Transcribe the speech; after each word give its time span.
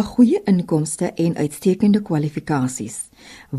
'n 0.00 0.02
Goeie 0.02 0.40
inkomste 0.50 1.08
en 1.24 1.36
uitstekende 1.36 2.00
kwalifikasies 2.06 2.96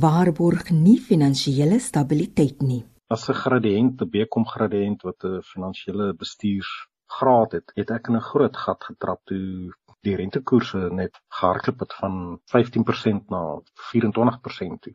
waarborg 0.06 0.71
nie 0.71 0.97
finansiële 1.00 1.77
stabiliteit 1.79 2.65
nie. 2.71 2.81
As 3.15 3.29
'n 3.29 3.38
gradiënt, 3.43 4.01
'n 4.01 4.09
BCom 4.13 4.45
gradiënt 4.56 5.06
wat 5.08 5.24
'n 5.24 5.40
finansiële 5.51 6.08
bestuursgraad 6.24 7.51
het, 7.51 7.71
het 7.79 7.90
ek 7.90 8.07
in 8.07 8.18
'n 8.18 8.27
groot 8.32 8.57
gat 8.57 8.84
getrap 8.84 9.21
toe 9.23 9.71
die 10.02 10.16
rentekoerse 10.16 10.89
net 10.91 11.13
gehardloop 11.38 11.79
het 11.79 11.93
van 12.02 12.40
15% 12.54 13.30
na 13.30 13.62
24% 13.94 14.82
toe. 14.82 14.94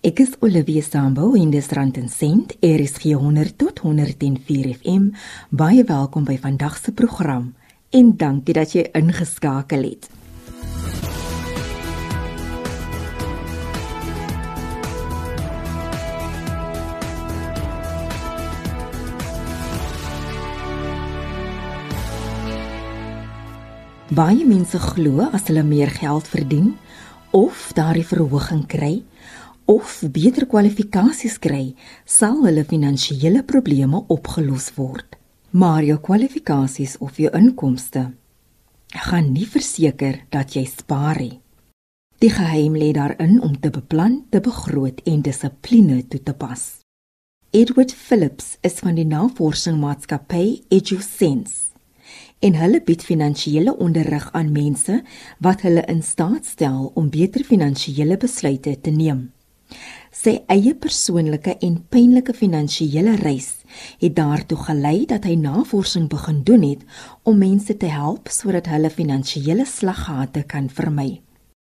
Ek 0.00 0.18
is 0.18 0.36
Olivia 0.40 0.82
Sambo 0.82 1.32
in 1.32 1.50
die 1.50 1.60
Strand 1.60 1.96
en 1.96 2.08
Sent, 2.08 2.56
RSG 2.60 3.02
100 3.14 3.58
tot 3.58 3.78
104 3.78 4.74
FM. 4.74 5.10
Baie 5.50 5.84
welkom 5.84 6.24
by 6.24 6.38
vandag 6.38 6.76
se 6.76 6.92
program 6.92 7.54
en 7.90 8.16
dankie 8.16 8.54
dat 8.54 8.72
jy 8.72 8.88
ingeskakel 8.92 9.82
het. 9.82 10.19
Baie 24.10 24.42
mense 24.42 24.74
glo 24.82 25.28
as 25.30 25.44
hulle 25.46 25.62
meer 25.62 25.90
geld 25.94 26.26
verdien 26.26 26.72
of 27.30 27.68
daardie 27.76 28.02
verhoging 28.02 28.64
kry, 28.66 29.04
of 29.70 30.00
beter 30.10 30.48
kwalifikasies 30.50 31.36
kry, 31.38 31.76
sal 32.02 32.40
hulle 32.42 32.64
finansiële 32.66 33.44
probleme 33.46 34.00
opgelos 34.10 34.72
word. 34.74 35.14
Maar 35.54 35.86
jou 35.86 36.00
kwalifikasies 36.02 36.96
of 36.98 37.22
jou 37.22 37.30
inkomste 37.38 38.08
gaan 39.06 39.30
nie 39.30 39.46
verseker 39.46 40.24
dat 40.34 40.58
jy 40.58 40.66
spaar 40.66 41.22
nie. 41.22 41.38
Die 42.18 42.34
geheim 42.34 42.74
lê 42.74 42.90
daarin 42.90 43.38
om 43.38 43.54
te 43.62 43.70
beplan, 43.70 44.24
te 44.34 44.42
begroot 44.42 44.98
en 45.06 45.22
dissipline 45.22 46.02
toe 46.10 46.18
te 46.18 46.34
pas. 46.34 46.82
Edward 47.54 47.94
Phillips 47.94 48.56
is 48.66 48.82
van 48.82 48.98
die 48.98 49.06
navorsingsmaatskappy 49.06 50.64
EduSense 50.66 51.69
en 52.40 52.56
hulle 52.56 52.80
bied 52.84 53.02
finansiële 53.04 53.74
onderrig 53.76 54.30
aan 54.32 54.52
mense 54.52 55.00
wat 55.44 55.64
hulle 55.66 55.84
in 55.92 56.02
staat 56.02 56.46
stel 56.48 56.90
om 56.94 57.10
beter 57.12 57.44
finansiële 57.44 58.16
besluite 58.16 58.78
te 58.80 58.90
neem. 58.90 59.28
Sy 60.10 60.32
eie 60.50 60.72
persoonlike 60.74 61.52
en 61.66 61.76
pynlike 61.94 62.34
finansiële 62.34 63.14
reis 63.20 63.50
het 64.00 64.16
daartoe 64.16 64.58
gelei 64.66 65.04
dat 65.12 65.28
hy 65.28 65.36
navorsing 65.38 66.08
begin 66.10 66.40
doen 66.48 66.64
het 66.66 66.82
om 67.22 67.38
mense 67.38 67.76
te 67.76 67.90
help 67.92 68.32
sodat 68.34 68.66
hulle 68.72 68.90
finansiële 68.90 69.66
slaggate 69.68 70.42
kan 70.50 70.66
vermy. 70.68 71.20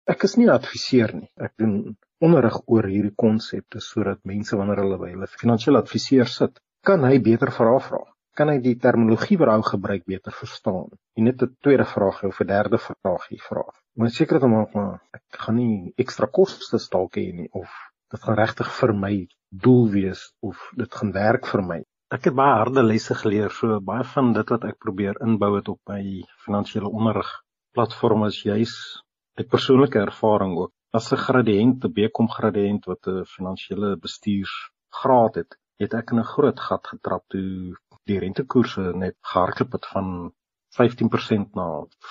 Ek 0.10 0.26
is 0.28 0.34
nie 0.40 0.50
adviseur 0.52 1.14
nie. 1.16 1.30
Ek 1.38 1.54
doen 1.62 1.94
onderrig 2.24 2.58
oor 2.66 2.88
hierdie 2.90 3.14
konsepte 3.16 3.84
sodat 3.84 4.24
mense 4.28 4.58
wanneer 4.58 4.82
hulle 4.84 5.00
by 5.00 5.12
hulle 5.14 5.30
finansiële 5.30 5.84
adviseur 5.84 6.28
sit, 6.32 6.58
kan 6.84 7.06
hy 7.08 7.20
beter 7.24 7.54
vrae 7.56 7.80
vra. 7.86 8.02
Kan 8.38 8.50
hy 8.50 8.58
die 8.60 8.78
terminologie 8.82 9.38
wat 9.38 9.50
hy 9.54 9.62
gebruik 9.62 10.06
beter 10.06 10.34
verstaan? 10.34 10.90
En 11.18 11.24
net 11.24 11.42
'n 11.42 11.56
tweede 11.62 11.86
vraag 11.86 12.24
of 12.24 12.42
'n 12.42 12.48
derde 12.48 12.78
vraag 12.78 13.28
hier 13.30 13.44
vra 13.50 13.66
om 13.96 14.10
seker 14.10 14.40
te 14.42 14.50
maak 14.50 14.72
maar 14.78 14.94
ek 15.14 15.40
gaan 15.46 15.58
nie 15.60 15.94
ekstra 16.04 16.28
kostes 16.38 16.88
dalk 16.94 17.18
hê 17.20 17.28
nie 17.40 17.50
of 17.62 17.74
dit 18.14 18.22
gaan 18.26 18.38
regtig 18.40 18.70
vir 18.80 18.94
my 19.02 19.14
doel 19.66 19.90
wees 19.94 20.24
of 20.50 20.62
dit 20.78 20.98
gaan 21.00 21.12
werk 21.14 21.50
vir 21.52 21.64
my. 21.72 21.80
Ek 22.14 22.28
het 22.30 22.36
baie 22.38 22.58
harde 22.62 22.84
lesse 22.86 23.16
geleer, 23.18 23.54
so 23.54 23.80
baie 23.82 24.06
van 24.16 24.34
dit 24.38 24.54
wat 24.54 24.66
ek 24.70 24.80
probeer 24.86 25.18
inbou 25.28 25.52
het 25.56 25.70
op 25.70 25.80
my 25.90 26.02
finansiële 26.46 26.90
onderrig 26.90 27.30
platform 27.78 28.26
is 28.30 28.42
juis 28.46 28.76
uit 29.40 29.50
persoonlike 29.50 30.02
ervaring 30.02 30.58
ook. 30.58 30.74
As 30.94 31.12
'n 31.14 31.24
gradiënt, 31.26 31.86
'n 31.86 31.94
BCom 31.94 32.30
gradiënt 32.38 32.90
wat 32.92 33.08
'n 33.08 33.26
finansiële 33.36 33.96
bestuursgraad 33.98 35.42
het, 35.42 35.58
het 35.82 35.94
ek 35.94 36.12
in 36.14 36.20
'n 36.20 36.32
groot 36.34 36.60
gat 36.60 36.88
getrap 36.94 37.24
toe 37.30 37.78
die 38.10 38.20
rentekoerse 38.20 38.92
net 38.96 39.18
gehardloop 39.32 39.72
het 39.78 39.86
van 39.96 40.08
15% 40.82 41.58
na 41.60 41.68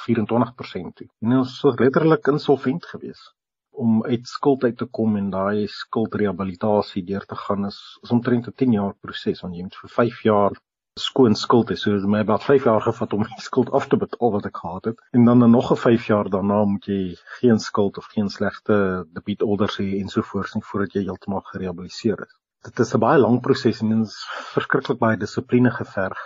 24% 0.06 0.94
toe. 0.98 1.08
En 1.20 1.38
ons 1.38 1.60
was 1.66 1.78
letterlik 1.78 2.26
insolvent 2.26 2.84
geweest 2.94 3.32
om 3.72 4.04
uit 4.04 4.28
skuld 4.28 4.64
uit 4.64 4.76
te 4.76 4.84
kom 4.84 5.16
en 5.16 5.30
daai 5.32 5.66
skuldrehabilitasie 5.66 7.04
deur 7.08 7.24
te 7.24 7.36
gaan 7.44 7.66
is, 7.66 7.78
is 8.02 8.10
omtrent 8.10 8.46
'n 8.46 8.52
10 8.62 8.72
jaar 8.78 8.94
proses 9.00 9.40
want 9.40 9.56
jy 9.56 9.62
moet 9.62 9.78
vir 9.80 9.92
5 9.94 10.22
jaar 10.28 10.58
skoon 11.00 11.34
skuld 11.34 11.70
hê. 11.70 11.76
So 11.76 11.90
dit 11.90 12.02
het 12.02 12.10
my 12.14 12.20
about 12.20 12.44
5 12.44 12.64
jaar 12.64 12.82
gevat 12.84 13.12
om 13.12 13.22
die 13.28 13.46
skuld 13.48 13.70
af 13.70 13.88
te 13.88 13.96
betaal 13.96 14.32
wat 14.32 14.46
ek 14.50 14.60
gehad 14.64 14.84
het. 14.90 14.98
En 15.16 15.24
dan 15.24 15.50
nog 15.50 15.72
'n 15.72 15.80
5 15.84 16.06
jaar 16.06 16.28
daarna 16.30 16.64
moet 16.64 16.84
jy 16.84 17.16
geen 17.38 17.58
skuld 17.58 17.98
of 17.98 18.12
geen 18.14 18.28
slegte 18.28 19.06
debietorders 19.12 19.78
hê 19.80 19.88
ensovoorts 20.00 20.54
nie 20.54 20.64
voordat 20.70 20.92
jy 20.92 21.02
heeltemal 21.08 21.40
gerehabiliteer 21.40 22.26
is. 22.26 22.36
Dit 22.62 22.78
is 22.78 22.94
'n 22.94 23.00
baie 23.02 23.18
lang 23.18 23.40
proses 23.42 23.80
en 23.82 23.88
dit 23.88 24.06
is 24.06 24.18
verskriklik 24.54 24.98
baie 24.98 25.16
dissipline 25.16 25.70
geverg 25.70 26.20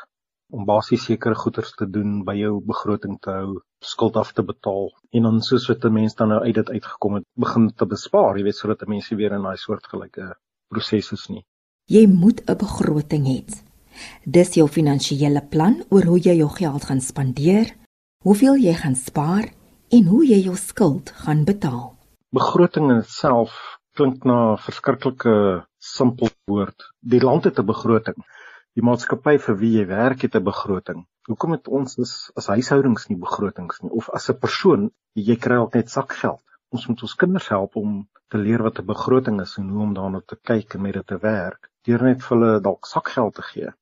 om 0.53 0.67
basies 0.69 1.05
sekere 1.09 1.35
goederes 1.35 1.73
te 1.79 1.87
doen 1.91 2.25
by 2.25 2.35
jou 2.39 2.61
begroting 2.71 3.17
te 3.25 3.31
hou, 3.31 3.61
skuld 3.81 4.17
af 4.17 4.33
te 4.33 4.43
betaal 4.43 4.91
en 5.17 5.23
dan 5.23 5.41
soos 5.41 5.67
wat 5.71 5.85
'n 5.85 5.93
mens 5.93 6.15
dan 6.15 6.29
nou 6.29 6.41
uit 6.45 6.55
dit 6.55 6.71
uitgekom 6.71 7.15
het, 7.15 7.25
begin 7.35 7.71
te 7.71 7.87
bespaar, 7.87 8.37
jy 8.37 8.45
weet 8.45 8.57
sodat 8.57 8.83
'n 8.83 8.91
mens 8.91 9.09
weer 9.09 9.33
in 9.33 9.43
daai 9.43 9.57
soortgelyke 9.57 10.35
prosesse 10.69 11.15
is 11.15 11.27
nie. 11.29 11.45
Jy 11.89 12.07
moet 12.07 12.43
'n 12.47 12.57
begroting 12.57 13.25
hê. 13.27 13.41
Dis 14.25 14.55
jou 14.55 14.69
finansiële 14.69 15.43
plan 15.51 15.85
oor 15.89 16.05
hoe 16.05 16.19
jy 16.19 16.37
jou 16.37 16.51
geld 16.51 16.85
gaan 16.85 17.01
spandeer, 17.01 17.75
hoeveel 18.25 18.57
jy 18.57 18.75
gaan 18.75 18.95
spaar 18.95 19.45
en 19.91 20.05
hoe 20.07 20.27
jy 20.27 20.41
jou 20.45 20.57
skuld 20.57 21.11
gaan 21.11 21.45
betaal. 21.45 21.97
Begroting 22.33 22.91
in 22.91 23.03
self 23.03 23.79
klink 23.95 24.25
na 24.25 24.53
'n 24.53 24.59
verskriklike 24.59 25.65
simpel 25.95 26.31
woord. 26.51 26.91
Die 27.01 27.23
land 27.23 27.45
het 27.45 27.59
'n 27.59 27.67
begroting 27.67 28.21
die 28.77 28.85
maatskappy 28.85 29.33
vir 29.43 29.57
wie 29.61 29.71
jy 29.79 29.85
werk 29.89 30.25
het 30.27 30.35
'n 30.37 30.47
begroting. 30.47 30.99
Hoekom 31.29 31.55
het 31.55 31.69
ons 31.79 31.99
as 32.03 32.11
as 32.41 32.49
huishoudings 32.53 33.07
nie 33.09 33.17
begrotings 33.23 33.79
nie 33.83 33.93
of 34.01 34.11
as 34.19 34.29
'n 34.33 34.41
persoon 34.43 34.83
jy 35.29 35.37
kry 35.45 35.57
ook 35.63 35.79
net 35.79 35.89
sakgeld? 35.95 36.43
Ons 36.75 36.85
moet 36.89 37.05
ons 37.07 37.15
kinders 37.23 37.49
help 37.55 37.77
om 37.83 37.95
te 38.29 38.39
leer 38.43 38.63
wat 38.67 38.79
'n 38.79 38.87
begroting 38.93 39.41
is 39.41 39.57
en 39.63 39.71
hoe 39.71 39.83
om 39.87 39.95
daarna 39.95 40.21
te 40.21 40.37
kyk 40.51 40.75
en 40.75 40.83
met 40.83 40.93
dit 40.99 41.07
te 41.07 41.19
werk. 41.23 41.71
Deur 41.89 42.03
net 42.03 42.23
vir 42.23 42.37
hulle 42.37 42.61
dalk 42.61 42.87
sakgeld 42.87 43.35
te 43.35 43.43
gee. 43.43 43.73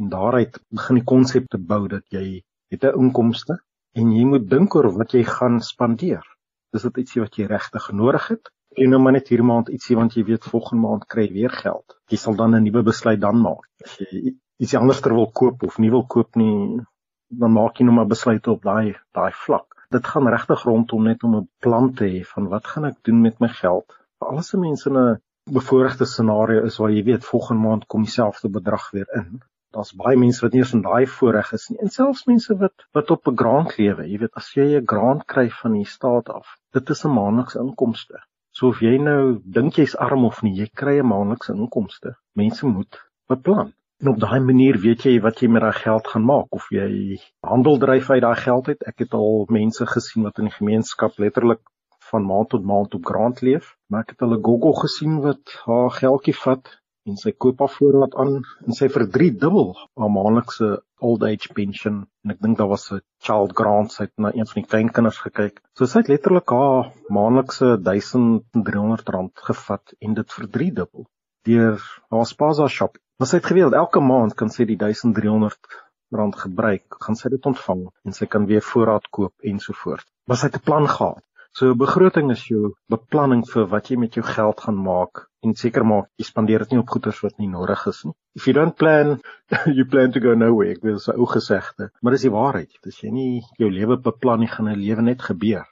En 0.00 0.08
daaruit 0.08 0.60
begin 0.68 0.96
die 1.00 1.10
konsep 1.14 1.48
te 1.48 1.58
bou 1.58 1.88
dat 1.88 2.04
jy 2.10 2.42
het 2.70 2.84
'n 2.84 2.98
inkomste 3.04 3.58
en 3.94 4.12
jy 4.12 4.24
moet 4.24 4.50
dink 4.50 4.74
oor 4.74 4.92
wat 4.98 5.12
jy 5.12 5.24
gaan 5.24 5.60
spandeer. 5.60 6.24
Dis 6.72 6.82
dit 6.82 6.96
ietsie 6.96 7.22
wat 7.22 7.36
jy 7.36 7.46
regtig 7.46 7.92
nodig 7.92 8.28
het 8.28 8.52
jy 8.76 8.86
nou 8.88 9.00
maar 9.02 9.12
net 9.12 9.28
hierdie 9.28 9.46
maand 9.46 9.68
ietsie 9.68 9.96
want 9.96 10.14
jy 10.16 10.24
weet 10.28 10.48
volgende 10.52 10.82
maand 10.86 11.06
kry 11.14 11.26
jy 11.26 11.32
weer 11.32 11.54
geld. 11.64 11.96
Jy 12.10 12.18
sal 12.24 12.34
dan 12.38 12.54
'n 12.54 12.64
nuwe 12.64 12.82
besluit 12.82 13.20
dan 13.20 13.40
maak. 13.40 13.66
As 13.84 13.98
jy 13.98 14.34
iets 14.58 14.74
anders 14.74 15.00
ter 15.00 15.14
wil 15.14 15.30
koop 15.40 15.62
of 15.68 15.78
nie 15.78 15.90
wil 15.90 16.06
koop 16.06 16.36
nie, 16.36 16.80
dan 17.28 17.52
maak 17.52 17.78
jy 17.78 17.86
nou 17.86 17.94
maar 17.96 18.10
besluite 18.14 18.50
op 18.50 18.62
daai 18.62 18.96
daai 19.14 19.32
vlak. 19.44 19.68
Dit 19.90 20.06
gaan 20.06 20.28
regtig 20.28 20.64
rondom 20.64 21.04
net 21.04 21.24
om 21.24 21.36
'n 21.36 21.48
plan 21.60 21.92
te 21.92 22.04
hê 22.04 22.24
van 22.34 22.48
wat 22.48 22.66
gaan 22.66 22.84
ek 22.84 22.98
doen 23.02 23.20
met 23.20 23.40
my 23.40 23.48
geld? 23.48 23.88
Vir 24.18 24.28
al 24.28 24.42
se 24.42 24.58
mense 24.58 24.88
in 24.90 24.96
'n 24.96 25.20
bevoordeelde 25.50 26.06
scenario 26.06 26.64
is 26.64 26.78
waar 26.78 26.90
jy 26.90 27.02
weet 27.04 27.24
volgende 27.24 27.62
maand 27.68 27.86
kom 27.86 28.02
dieselfde 28.02 28.48
bedrag 28.48 28.90
weer 28.90 29.08
in. 29.20 29.42
Daar's 29.72 29.94
baie 29.96 30.16
mense 30.16 30.42
wat 30.44 30.52
nie 30.52 30.60
eens 30.60 30.74
in 30.76 30.82
daai 30.82 31.06
voorreg 31.06 31.52
is 31.52 31.68
nie. 31.70 31.78
En 31.80 31.88
selfs 31.88 32.26
mense 32.26 32.56
wat 32.56 32.84
wat 32.92 33.10
op 33.10 33.28
'n 33.28 33.36
grant 33.36 33.78
lewe, 33.78 34.04
jy 34.08 34.18
weet 34.18 34.34
as 34.40 34.52
jy 34.54 34.66
'n 34.80 34.86
grant 34.86 35.24
kry 35.24 35.48
van 35.50 35.72
die 35.72 35.84
staat 35.84 36.28
af, 36.28 36.56
dit 36.72 36.90
is 36.90 37.04
'n 37.04 37.14
maandelikse 37.14 37.58
inkomste. 37.58 38.20
So 38.52 38.68
of 38.68 38.80
jy 38.84 38.98
nou 39.00 39.38
dink 39.56 39.78
jy's 39.80 39.94
arm 40.06 40.26
of 40.28 40.42
nie, 40.44 40.52
jy 40.60 40.66
kry 40.80 40.98
'n 41.00 41.08
maandelikse 41.08 41.54
inkomste. 41.54 42.16
Mense 42.36 42.66
moet 42.66 42.98
beplan. 43.28 43.72
En 44.02 44.08
op 44.12 44.18
daai 44.20 44.40
manier 44.40 44.76
weet 44.82 45.04
jy 45.06 45.20
wat 45.24 45.40
jy 45.40 45.48
met 45.48 45.62
daai 45.62 45.78
geld 45.78 46.08
gaan 46.12 46.24
maak 46.30 46.56
of 46.58 46.66
jy 46.74 47.18
handel 47.52 47.78
dryf 47.78 48.10
uit 48.10 48.22
daai 48.22 48.36
geld 48.36 48.68
uit. 48.68 48.82
Ek 48.90 48.98
het 49.04 49.14
al 49.14 49.46
mense 49.48 49.86
gesien 49.86 50.26
wat 50.28 50.38
in 50.38 50.50
die 50.50 50.56
gemeenskap 50.58 51.16
letterlik 51.22 51.62
van 52.10 52.26
maand 52.26 52.50
tot 52.52 52.64
maand 52.64 52.94
op 52.98 53.06
grond 53.06 53.40
leef, 53.40 53.76
maar 53.88 54.04
ek 54.04 54.14
het 54.14 54.24
hulle 54.26 54.40
gogo 54.48 54.72
gesien 54.82 55.20
wat 55.24 55.56
haar 55.64 55.90
geldjie 55.96 56.36
vat 56.44 56.68
en 57.08 57.16
sy 57.16 57.32
koop 57.44 57.62
af 57.64 57.78
voorraad 57.78 58.14
aan 58.24 58.34
en 58.66 58.76
sy 58.78 58.88
vir 58.92 59.06
3 59.16 59.30
dubbel 59.44 59.72
haar 60.00 60.12
maandelikse 60.16 60.74
old 61.08 61.24
age 61.28 61.52
pension 61.56 62.02
en 62.24 62.34
ek 62.34 62.40
dink 62.44 62.58
daar 62.58 62.70
was 62.72 62.90
'n 62.92 63.00
child 63.26 63.54
grant 63.60 63.92
sy 63.92 64.04
het 64.04 64.14
na 64.24 64.32
een 64.34 64.48
van 64.50 64.60
die 64.60 64.70
kleinkinders 64.72 65.20
gekyk. 65.26 65.60
So 65.78 65.86
sy 65.86 66.02
het 66.02 66.10
letterlik 66.12 66.54
haar 66.58 66.92
maandelikse 67.18 67.76
1300 67.88 69.08
rand 69.16 69.46
gevat 69.48 69.94
en 70.00 70.14
dit 70.20 70.36
vir 70.36 70.48
3 70.58 70.70
dubbel 70.80 71.08
deur 71.50 71.80
haar 72.10 72.28
spaza 72.34 72.68
shop. 72.68 72.98
Maar 73.18 73.28
sy 73.30 73.40
het 73.40 73.50
geweet 73.50 73.78
elke 73.82 74.00
maand 74.00 74.34
kan 74.38 74.50
sy 74.50 74.64
die 74.64 74.76
1300 74.76 75.80
rand 76.12 76.36
gebruik, 76.36 76.96
gaan 77.04 77.16
sy 77.16 77.28
dit 77.32 77.46
ontvang 77.50 77.84
en 78.04 78.16
sy 78.16 78.26
kan 78.26 78.46
weer 78.46 78.64
voorraad 78.70 79.06
koop 79.10 79.34
ensovoorts. 79.52 80.08
Maar 80.26 80.36
sy 80.36 80.50
het 80.50 80.56
'n 80.60 80.66
plan 80.68 80.88
gehad. 80.88 81.24
So 81.52 81.74
begroting 81.74 82.30
is 82.30 82.46
jou 82.48 82.72
beplanning 82.88 83.44
vir 83.48 83.66
wat 83.66 83.90
jy 83.90 83.96
met 83.96 84.14
jou 84.14 84.24
geld 84.24 84.60
gaan 84.60 84.78
maak 84.82 85.28
en 85.42 85.54
seker 85.58 85.84
maak 85.84 86.08
jy 86.20 86.26
spandeer 86.28 86.64
dit 86.64 86.74
nie 86.74 86.80
op 86.82 86.92
goederes 86.94 87.20
wat 87.24 87.38
nie 87.42 87.48
nodig 87.50 87.86
is 87.90 88.04
nie. 88.06 88.14
If 88.38 88.46
you 88.46 88.54
don't 88.58 88.76
plan, 88.78 89.18
you 89.76 89.84
plan 89.94 90.12
to 90.12 90.20
go 90.20 90.34
nowhere. 90.38 90.76
Ek 90.76 90.84
wil 90.86 91.00
sê 91.02 91.14
ou 91.16 91.26
gesegde, 91.30 91.90
maar 92.00 92.16
dis 92.16 92.26
die 92.28 92.34
waarheid. 92.34 92.70
As 92.86 93.00
jy 93.02 93.10
nie 93.10 93.42
jou 93.58 93.70
lewe 93.70 93.98
beplan 94.06 94.44
nie, 94.44 94.50
gaan 94.52 94.70
'n 94.70 94.78
lewe 94.80 95.02
net 95.02 95.22
gebeur. 95.22 95.66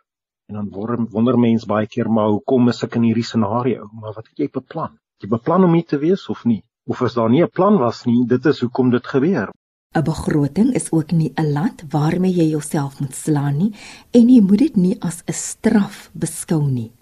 En 0.50 0.58
dan 0.58 0.70
wonder 0.75 1.06
wonder 1.14 1.38
mens 1.38 1.64
baie 1.70 1.87
keer 1.87 2.11
maar 2.11 2.32
hoekom 2.34 2.69
is 2.72 2.82
ek 2.82 2.96
in 2.99 3.06
hierdie 3.06 3.26
scenario? 3.26 3.87
Maar 4.00 4.19
wat 4.19 4.26
het 4.26 4.43
jy 4.43 4.50
beplan? 4.50 4.99
Jy 5.22 5.28
beplan 5.31 5.64
om 5.64 5.75
hier 5.78 5.87
te 5.87 5.99
wees 6.02 6.26
of 6.28 6.44
nie? 6.44 6.62
Of 6.90 7.02
as 7.06 7.14
daar 7.14 7.31
nie 7.31 7.43
'n 7.44 7.55
plan 7.58 7.78
was 7.78 8.05
nie, 8.06 8.26
dit 8.26 8.46
is 8.46 8.61
hoekom 8.61 8.90
dit 8.90 9.06
gebeur. 9.06 9.52
'n 9.94 10.02
Begroting 10.02 10.75
is 10.75 10.93
ook 10.93 11.11
nie 11.12 11.32
'n 11.37 11.52
lat 11.52 11.84
waarmee 11.90 12.34
jy 12.34 12.49
jouself 12.50 13.00
moet 13.00 13.14
slaan 13.14 13.56
nie 13.58 13.72
en 14.11 14.28
jy 14.28 14.40
moet 14.40 14.58
dit 14.58 14.76
nie 14.76 14.96
as 15.00 15.22
'n 15.26 15.32
straf 15.32 16.11
beskou 16.12 16.62
nie. 16.70 16.93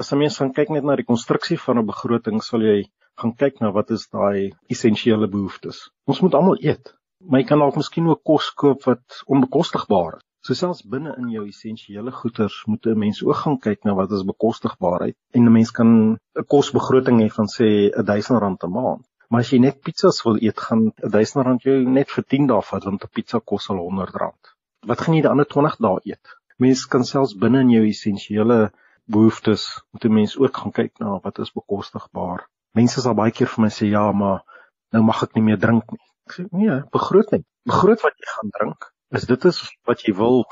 As 0.00 0.12
'n 0.12 0.18
mens 0.18 0.38
gaan 0.38 0.52
kyk 0.54 0.68
net 0.70 0.84
na 0.84 0.94
die 0.96 1.10
konstruksie 1.12 1.58
van 1.58 1.78
'n 1.78 1.86
begroting, 1.86 2.42
sal 2.42 2.62
jy 2.62 2.78
gaan 3.20 3.32
kyk 3.40 3.60
na 3.60 3.70
wat 3.76 3.90
is 3.96 4.04
daai 4.14 4.52
essensiële 4.74 5.26
behoeftes. 5.26 5.90
Ons 6.06 6.20
moet 6.22 6.34
almal 6.38 6.58
eet. 6.62 6.94
Maar 7.28 7.40
jy 7.40 7.46
kan 7.48 7.58
dalk 7.58 7.76
miskien 7.76 8.06
ook 8.06 8.22
kos 8.30 8.50
koop 8.62 8.84
wat 8.86 9.22
onbekostigbaar 9.26 10.18
is. 10.18 10.24
So 10.46 10.54
selfs 10.54 10.84
binne 10.92 11.16
in 11.18 11.32
jou 11.34 11.42
essensiële 11.48 12.12
goederes 12.20 12.56
moet 12.70 12.86
'n 12.86 12.98
mens 13.04 13.22
ook 13.26 13.40
gaan 13.42 13.58
kyk 13.66 13.84
na 13.84 13.94
wat 14.00 14.12
is 14.12 14.22
bekostigbaarheid 14.30 15.16
en 15.34 15.42
'n 15.46 15.52
mens 15.52 15.70
kan 15.78 15.90
'n 16.14 16.46
kosbegroting 16.54 17.18
hê 17.22 17.28
van 17.38 17.48
sê 17.56 17.68
R1000 18.02 18.62
'n 18.64 18.74
maand. 18.78 19.04
Maar 19.30 19.40
as 19.40 19.50
jy 19.50 19.58
net 19.58 19.82
pizzas 19.82 20.22
wil 20.24 20.36
eet, 20.40 20.60
gaan 20.66 20.92
R1000 21.02 21.62
jou 21.68 21.78
net 21.98 22.08
vir 22.10 22.24
10 22.24 22.46
dae 22.46 22.62
vat 22.70 22.84
want 22.84 23.04
'n 23.04 23.14
pizza 23.14 23.40
kos 23.40 23.68
al 23.70 23.82
R100. 23.88 24.54
Wat 24.86 25.00
gaan 25.00 25.14
jy 25.14 25.22
die 25.22 25.30
ander 25.30 25.48
20 25.56 25.76
dae 25.76 25.98
eet? 26.04 26.26
Mense 26.58 26.88
kan 26.88 27.04
selfs 27.04 27.34
binne 27.34 27.60
in 27.60 27.70
jou 27.70 27.84
essensiële 27.88 28.70
behoeftes 29.08 29.64
moet 29.90 30.04
'n 30.04 30.14
mens 30.20 30.36
ook 30.38 30.56
gaan 30.56 30.72
kyk 30.72 30.98
na 30.98 31.18
wat 31.24 31.38
is 31.38 31.52
bekostigbaar. 31.52 32.48
Mense 32.76 33.00
sal 33.00 33.14
baie 33.14 33.32
keer 33.32 33.48
vir 33.48 33.62
my 33.64 33.70
sê 33.72 33.88
ja, 33.88 34.12
maar 34.12 34.44
nou 34.92 35.02
mag 35.02 35.22
ek 35.22 35.34
nie 35.34 35.42
meer 35.48 35.58
drink 35.58 35.90
nie. 35.92 36.04
Ek 36.28 36.36
sê 36.36 36.46
nee, 36.50 36.82
begroot 36.92 37.30
net. 37.32 37.44
Begroot 37.64 38.00
wat 38.04 38.16
jy 38.16 38.28
gaan 38.36 38.50
drink 38.58 38.92
As 39.10 39.24
dit 39.24 39.44
is 39.48 39.58
wat 39.88 40.02
jy 40.04 40.12
wil 40.16 40.42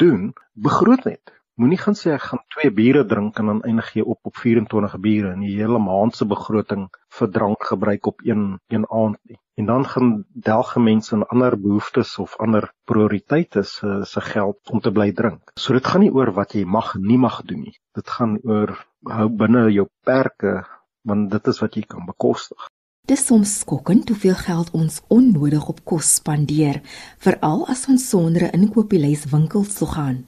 doen, 0.00 0.32
begroot 0.52 1.06
net. 1.08 1.32
Moenie 1.58 1.78
gaan 1.82 1.96
sê 1.98 2.12
ek 2.14 2.22
gaan 2.22 2.40
2 2.54 2.68
biere 2.70 3.00
drink 3.10 3.38
en 3.42 3.48
dan 3.50 3.60
eindig 3.66 3.88
jy 3.96 4.02
op 4.12 4.28
op 4.30 4.36
24 4.38 4.92
biere 5.06 5.32
en 5.34 5.40
die 5.42 5.56
hele 5.56 5.80
maand 5.82 6.14
se 6.14 6.26
begroting 6.32 6.84
vir 7.18 7.30
drank 7.36 7.64
gebruik 7.70 8.06
op 8.10 8.22
een 8.28 8.44
een 8.74 8.84
aand 8.98 9.18
nie. 9.30 9.38
En 9.58 9.66
dan 9.70 9.86
gaan 9.94 10.12
delge 10.48 10.80
mense 10.80 11.16
in 11.16 11.26
ander 11.34 11.56
behoeftes 11.64 12.12
of 12.24 12.36
ander 12.46 12.68
prioriteite 12.92 13.64
se 13.72 13.98
se 14.12 14.22
geld 14.28 14.70
om 14.70 14.84
te 14.86 14.92
bly 15.00 15.08
drink. 15.22 15.50
So 15.58 15.74
dit 15.74 15.90
gaan 15.90 16.06
nie 16.06 16.14
oor 16.14 16.30
wat 16.38 16.54
jy 16.54 16.62
mag 16.78 16.94
en 16.94 17.06
nie 17.10 17.18
mag 17.26 17.42
doen 17.50 17.66
nie. 17.66 17.74
Dit 17.98 18.14
gaan 18.18 18.38
oor 18.44 18.76
hou 19.18 19.28
binne 19.42 19.66
jou 19.80 19.88
perke 20.06 20.60
want 21.02 21.30
dit 21.34 21.54
is 21.54 21.58
wat 21.64 21.74
jy 21.74 21.82
kan 21.90 22.06
bekostig. 22.06 22.70
Dis 23.08 23.22
soms 23.24 23.52
skokkend 23.62 24.10
hoeveel 24.12 24.34
geld 24.36 24.70
ons 24.76 24.98
onnodig 25.08 25.68
op 25.72 25.78
kos 25.88 26.08
spandeer, 26.18 26.82
veral 27.24 27.62
as 27.72 27.86
ons 27.88 28.02
sonder 28.12 28.42
'n 28.44 28.58
inkopieslys 28.58 29.22
winkels 29.32 29.78
toe 29.78 29.88
gaan. 29.92 30.18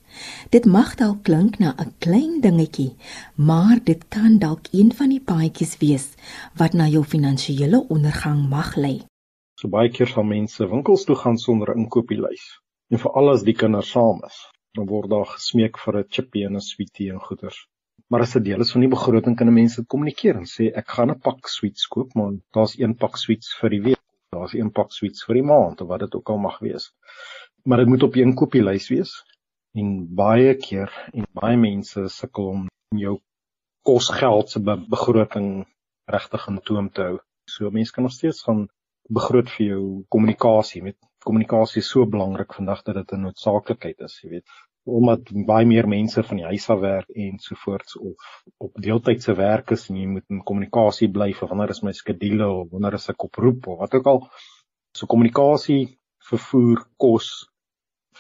Dit 0.55 0.65
mag 0.65 0.95
dalk 1.01 1.21
klink 1.29 1.59
na 1.59 1.75
'n 1.77 1.93
klein 2.05 2.41
dingetjie, 2.41 2.97
maar 3.37 3.77
dit 3.85 4.09
kan 4.09 4.39
dalk 4.39 4.73
een 4.73 4.93
van 4.99 5.09
die 5.09 5.21
paadjies 5.21 5.77
wees 5.85 6.07
wat 6.57 6.73
na 6.73 6.87
jou 6.89 7.05
finansiële 7.05 7.85
ondergang 7.89 8.49
mag 8.49 8.77
lei. 8.77 9.05
So 9.61 9.69
baie 9.69 9.91
keer 9.91 10.09
sal 10.09 10.25
mense 10.25 10.71
winkels 10.71 11.05
toe 11.05 11.17
gaan 11.17 11.39
sonder 11.39 11.69
'n 11.75 11.81
inkopieslys. 11.85 12.45
En 12.89 12.99
veral 12.99 13.31
as 13.31 13.43
die 13.43 13.59
kinders 13.63 13.91
saam 13.91 14.25
is, 14.27 14.39
dan 14.73 14.87
word 14.87 15.11
daar 15.11 15.27
gesmeek 15.27 15.77
vir 15.79 15.99
'n 15.99 16.09
chippie 16.09 16.47
en 16.47 16.57
'n 16.57 16.61
sweetie 16.61 17.13
en 17.13 17.21
goeders. 17.21 17.67
Maar 18.11 18.21
as 18.27 18.35
'n 18.37 18.43
deel 18.43 18.61
is 18.65 18.73
van 18.75 18.83
die 18.83 18.91
begroting 18.91 19.37
kan 19.37 19.53
mense 19.55 19.83
kommunikeer 19.93 20.37
en 20.39 20.49
sê 20.53 20.65
ek 20.81 20.89
gaan 20.95 21.11
'n 21.13 21.21
pak 21.27 21.49
sweets 21.57 21.87
koop, 21.93 22.15
maar 22.19 22.33
daar's 22.55 22.75
een 22.79 22.95
pak 23.03 23.17
sweets 23.17 23.49
vir 23.59 23.71
die 23.71 23.83
week. 23.89 24.03
Daar's 24.35 24.55
een 24.55 24.71
pak 24.79 24.91
sweets 24.93 25.25
vir 25.27 25.35
die 25.39 25.49
maand 25.53 25.81
of 25.81 25.89
wat 25.89 26.01
dit 26.01 26.15
ook 26.15 26.31
al 26.31 26.39
mag 26.39 26.59
wees. 26.59 26.91
Maar 27.65 27.79
dit 27.79 27.89
moet 27.89 28.03
op 28.03 28.15
jou 28.15 28.27
inkopieslys 28.27 28.89
wees. 28.89 29.13
En 29.79 29.89
baie 30.23 30.55
keer 30.55 30.91
en 31.13 31.27
baie 31.41 31.57
mense 31.57 32.09
sukkel 32.09 32.49
om 32.55 32.67
jou 33.05 33.21
kosgeld 33.87 34.51
se 34.51 34.61
be 34.61 34.75
begroting 34.97 35.67
regtig 36.07 36.49
in 36.49 36.61
toom 36.65 36.91
te 36.91 37.03
hou. 37.03 37.19
So 37.47 37.71
mense 37.71 37.93
kan 37.93 38.03
nog 38.03 38.13
steeds 38.13 38.43
gaan 38.43 38.69
begroot 39.09 39.51
vir 39.51 39.67
jou 39.67 39.85
kommunikasie. 40.09 40.83
Met 40.83 40.99
kommunikasie 41.23 41.79
is 41.79 41.91
so 41.91 42.07
belangrik 42.07 42.55
vandag 42.55 42.83
dat 42.83 42.95
dit 42.95 43.13
'n 43.13 43.23
noodsaaklikheid 43.27 44.01
is, 44.01 44.21
jy 44.23 44.31
weet 44.31 44.49
omdat 44.99 45.31
baie 45.47 45.67
meer 45.69 45.87
mense 45.89 46.23
van 46.27 46.41
die 46.41 46.47
huis 46.47 46.67
af 46.73 46.81
werk 46.83 47.11
en 47.25 47.39
sovoorts 47.43 47.97
of 47.99 48.31
op 48.67 48.81
deeltydse 48.87 49.35
werk 49.39 49.71
is 49.77 49.87
en 49.91 50.01
jy 50.01 50.09
moet 50.15 50.27
in 50.35 50.43
kommunikasie 50.51 51.09
bly 51.15 51.31
vir 51.39 51.51
wanneer 51.53 51.75
is 51.75 51.83
my 51.87 51.95
skedule 51.97 52.49
of 52.49 52.69
wanneer 52.75 52.97
is 52.99 53.09
ek 53.13 53.27
oproep 53.29 53.69
of 53.73 53.79
wat 53.85 53.95
ook 53.99 54.11
al. 54.13 54.21
So 54.97 55.07
kommunikasie, 55.11 55.83
vervoer, 56.31 56.83
kos, 57.01 57.31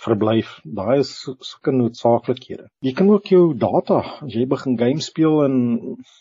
verblyf, 0.04 0.52
daai 0.64 1.00
is 1.02 1.12
sulke 1.22 1.74
noodsaaklikhede. 1.74 2.68
Jy 2.86 2.94
kan 2.98 3.10
ook 3.12 3.32
jou 3.34 3.42
data, 3.66 4.00
as 4.24 4.36
jy 4.36 4.46
begin 4.50 4.78
game 4.80 5.04
speel 5.04 5.42
en 5.44 5.56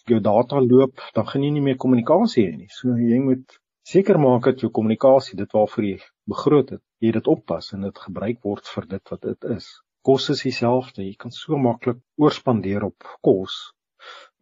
jou 0.10 0.20
data 0.26 0.62
loop, 0.66 1.04
dan 1.16 1.28
gaan 1.30 1.46
jy 1.46 1.52
nie 1.56 1.66
meer 1.68 1.80
kommunikasie 1.82 2.48
hê 2.48 2.56
nie. 2.58 2.72
So 2.80 2.98
jy 2.98 3.22
moet 3.24 3.60
seker 3.90 4.20
maak 4.22 4.50
dat 4.50 4.66
jou 4.66 4.72
kommunikasie, 4.74 5.38
dit 5.40 5.54
waarvoor 5.56 5.92
jy 5.92 6.00
begroot 6.30 6.74
het, 6.76 6.84
jy 7.06 7.14
dit 7.16 7.30
oppas 7.32 7.72
en 7.78 7.88
dit 7.88 8.04
gebruik 8.08 8.42
word 8.46 8.74
vir 8.74 8.90
dit 8.98 9.14
wat 9.14 9.30
dit 9.30 9.54
is 9.58 9.70
kos 10.10 10.30
is 10.34 10.42
dieselfde. 10.42 11.04
Jy 11.06 11.16
kan 11.22 11.34
so 11.36 11.58
maklik 11.62 12.00
oorspandeer 12.18 12.88
op 12.88 13.10
kos. 13.26 13.58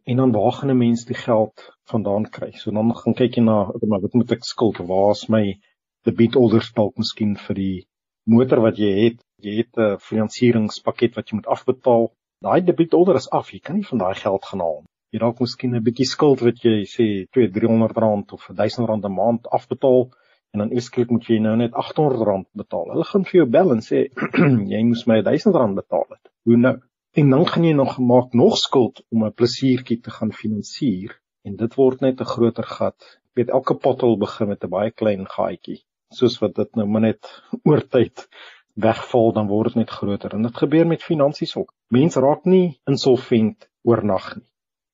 En 0.08 0.22
dan 0.22 0.32
waar 0.32 0.54
gaan 0.56 0.70
'n 0.72 0.78
mens 0.78 1.04
die 1.04 1.18
geld 1.26 1.64
vandaan 1.92 2.24
kry? 2.36 2.52
So 2.56 2.70
dan 2.70 2.94
gaan 3.00 3.14
kyk 3.14 3.36
jy 3.36 3.42
na, 3.44 3.56
maar 3.90 4.00
wat 4.00 4.14
moet 4.14 4.32
ek 4.32 4.44
skuld? 4.44 4.78
Waar 4.92 5.10
is 5.10 5.28
my 5.28 5.60
debietorderspalk 6.08 6.96
miskien 6.96 7.36
vir 7.36 7.54
die 7.54 7.86
motor 8.24 8.62
wat 8.64 8.78
jy 8.78 8.92
het? 9.04 9.18
Jy 9.44 9.56
het 9.60 9.76
'n 9.76 9.98
finansieringspakket 10.08 11.16
wat 11.16 11.28
jy 11.28 11.36
moet 11.36 11.52
afbetaal. 11.56 12.12
Daai 12.40 12.60
debietorder 12.64 13.16
is 13.16 13.30
af. 13.30 13.52
Jy 13.52 13.60
kan 13.60 13.76
nie 13.76 13.88
van 13.90 13.98
daai 13.98 14.14
geld 14.14 14.44
gaan 14.44 14.60
haal 14.60 14.80
nie. 14.80 14.92
Jy 15.12 15.18
dalk 15.18 15.40
miskien 15.40 15.74
'n 15.74 15.84
bietjie 15.84 16.08
skuld 16.14 16.40
wat 16.40 16.64
jy 16.64 16.78
sê 16.96 17.28
2, 17.32 17.50
300 17.52 17.96
rand 17.96 18.32
of 18.32 18.48
1000 18.48 18.88
rand 18.88 19.04
'n 19.04 19.12
maand 19.20 19.46
afbetaal 19.58 20.10
en 20.54 20.62
dan 20.64 20.70
esklik 20.80 21.10
moet 21.12 21.26
jy 21.28 21.38
nou 21.44 21.54
net 21.60 21.74
R800 21.76 22.48
betaal. 22.56 22.90
Hulle 22.92 23.06
gaan 23.08 23.24
vir 23.28 23.40
jou 23.40 23.46
bel 23.56 23.72
en 23.74 23.82
sê 23.84 24.04
jy 24.72 24.82
moes 24.88 25.06
my 25.10 25.20
R1000 25.22 25.76
betaal 25.80 26.06
het. 26.08 26.30
Hoe 26.48 26.56
nou? 26.56 26.76
En 27.18 27.30
dan 27.34 27.46
gaan 27.46 27.64
jy 27.64 27.72
nog 27.72 27.96
maak 27.98 28.34
nog 28.36 28.58
skuld 28.60 29.02
om 29.10 29.24
'n 29.24 29.32
plesiertjie 29.32 30.00
te 30.00 30.10
gaan 30.10 30.32
finansier 30.32 31.16
en 31.44 31.56
dit 31.56 31.74
word 31.74 32.00
net 32.00 32.20
'n 32.20 32.32
groter 32.34 32.64
gat. 32.64 32.98
Ek 33.28 33.34
weet 33.40 33.54
elke 33.58 33.74
pottel 33.74 34.18
begin 34.18 34.48
met 34.48 34.64
'n 34.64 34.70
baie 34.76 34.90
klein 34.90 35.26
gaatjie. 35.26 35.80
Soos 36.14 36.38
wat 36.40 36.54
dit 36.54 36.76
nou 36.76 36.86
maar 36.86 37.00
net 37.00 37.42
oor 37.68 37.82
tyd 37.88 38.28
wegval, 38.74 39.32
dan 39.32 39.48
word 39.48 39.74
dit 39.74 39.82
net 39.82 39.90
groter 39.90 40.34
en 40.34 40.42
dit 40.42 40.56
gebeur 40.56 40.86
met 40.86 41.02
finansies 41.02 41.56
ook. 41.56 41.74
Mense 41.90 42.20
raak 42.20 42.44
nie 42.44 42.80
insolvent 42.86 43.68
oornag 43.82 44.36
nie. 44.36 44.48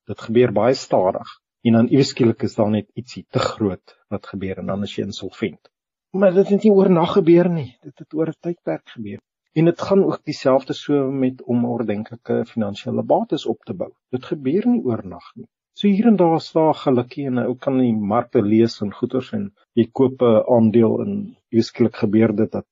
Dit 0.07 0.21
gebeur 0.21 0.53
baie 0.53 0.75
stadig 0.75 1.29
en 1.65 1.73
dan 1.73 1.89
iewes 1.89 2.13
skielik 2.13 2.43
is 2.43 2.55
daar 2.55 2.71
net 2.71 2.89
ietsie 2.95 3.27
te 3.31 3.39
groot 3.39 3.97
wat 4.17 4.33
gebeur 4.33 4.63
en 4.63 4.73
dan 4.73 4.83
is 4.87 4.97
jy 4.97 5.05
insolvent. 5.09 5.71
Maar 6.15 6.35
dit 6.35 6.49
het 6.55 6.67
nie 6.67 6.73
oornag 6.73 7.17
gebeur 7.19 7.49
nie. 7.51 7.71
Dit 7.83 7.99
het 7.99 8.15
oor 8.15 8.31
'n 8.33 8.41
tydperk 8.41 8.89
gebeur. 8.97 9.21
En 9.55 9.65
dit 9.71 9.81
gaan 9.81 10.05
ook 10.05 10.25
dieselfde 10.25 10.75
so 10.75 11.11
met 11.11 11.43
om 11.43 11.65
ordentlike 11.65 12.45
finansiële 12.47 13.03
bates 13.03 13.47
op 13.47 13.61
te 13.65 13.75
bou. 13.75 13.91
Dit 14.11 14.25
gebeur 14.25 14.67
nie 14.69 14.83
oornag 14.83 15.27
nie. 15.35 15.47
So 15.79 15.89
hier 15.89 16.07
en 16.07 16.17
daar 16.17 16.41
staan 16.41 16.75
gelukkie 16.75 17.27
en 17.27 17.39
ou 17.43 17.55
kan 17.67 17.79
die 17.79 17.95
markte 18.13 18.43
lees 18.43 18.81
en 18.85 18.93
goeders 18.95 19.33
en 19.39 19.49
jy 19.79 19.87
koop 20.01 20.23
'n 20.23 20.45
aandeel 20.57 21.01
en 21.05 21.13
iewes 21.51 21.71
skielik 21.73 21.97
gebeur 22.03 22.35
dit 22.41 22.53
dat 22.53 22.67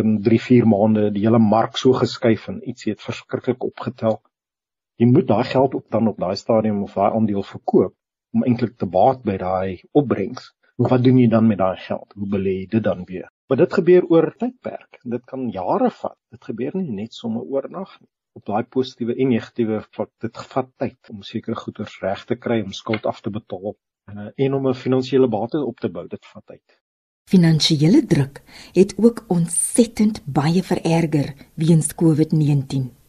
in 0.00 0.18
3-4 0.26 0.66
maande 0.74 1.10
die 1.14 1.24
hele 1.24 1.38
mark 1.38 1.76
so 1.76 1.92
geskuif 1.92 2.48
en 2.48 2.60
ietsie 2.68 2.92
het 2.92 3.06
verskriklik 3.06 3.64
opgetel. 3.64 4.20
Jy 5.00 5.06
moet 5.06 5.28
daai 5.28 5.44
geld 5.44 5.74
ook 5.74 5.88
dan 5.90 6.08
op 6.08 6.18
daai 6.18 6.36
stadium 6.36 6.82
of 6.82 6.94
daai 6.94 7.12
aandeel 7.12 7.42
verkoop 7.42 7.94
om 8.34 8.44
eintlik 8.44 8.76
te 8.76 8.86
baat 8.86 9.22
by 9.22 9.36
daai 9.40 9.80
opbrengs. 9.92 10.52
Wat 10.76 11.04
doen 11.04 11.18
jy 11.18 11.28
dan 11.30 11.46
met 11.46 11.58
daai 11.58 11.76
geld? 11.78 12.12
Hoe 12.18 12.26
belê 12.28 12.52
jy 12.60 12.66
dit 12.66 12.82
dan 12.82 13.04
weer? 13.06 13.28
Maar 13.46 13.60
dit 13.60 13.74
gebeur 13.78 14.06
oor 14.10 14.32
tydperk. 14.38 14.98
Dit 15.02 15.24
kan 15.24 15.46
jare 15.54 15.90
vat. 15.90 16.16
Dit 16.34 16.44
gebeur 16.44 16.74
nie 16.74 16.90
net 16.90 17.14
sommer 17.14 17.42
oornag 17.42 17.92
nie. 18.00 18.08
Op 18.34 18.46
daai 18.50 18.64
positiewe 18.66 19.14
en 19.14 19.30
negatiewe 19.30 19.84
vlak, 19.94 20.10
dit 20.18 20.40
vat 20.50 20.70
tyd 20.82 21.10
om 21.12 21.22
sekere 21.22 21.54
goederes 21.54 22.00
reg 22.02 22.24
te 22.26 22.34
kry, 22.34 22.58
om 22.64 22.72
skuld 22.74 23.06
af 23.06 23.20
te 23.22 23.30
betaal 23.30 23.76
en, 24.10 24.32
en 24.34 24.54
om 24.54 24.66
'n 24.68 24.74
finansiële 24.74 25.28
bate 25.28 25.62
op 25.62 25.78
te 25.78 25.88
bou. 25.88 26.08
Dit 26.08 26.26
vat 26.26 26.46
tyd. 26.46 26.80
Finansiële 27.30 28.02
druk 28.06 28.42
het 28.74 28.94
ook 28.98 29.24
ontsettend 29.28 30.24
baie 30.26 30.62
vererger 30.62 31.34
weens 31.54 31.94
COVID-19. 31.94 33.03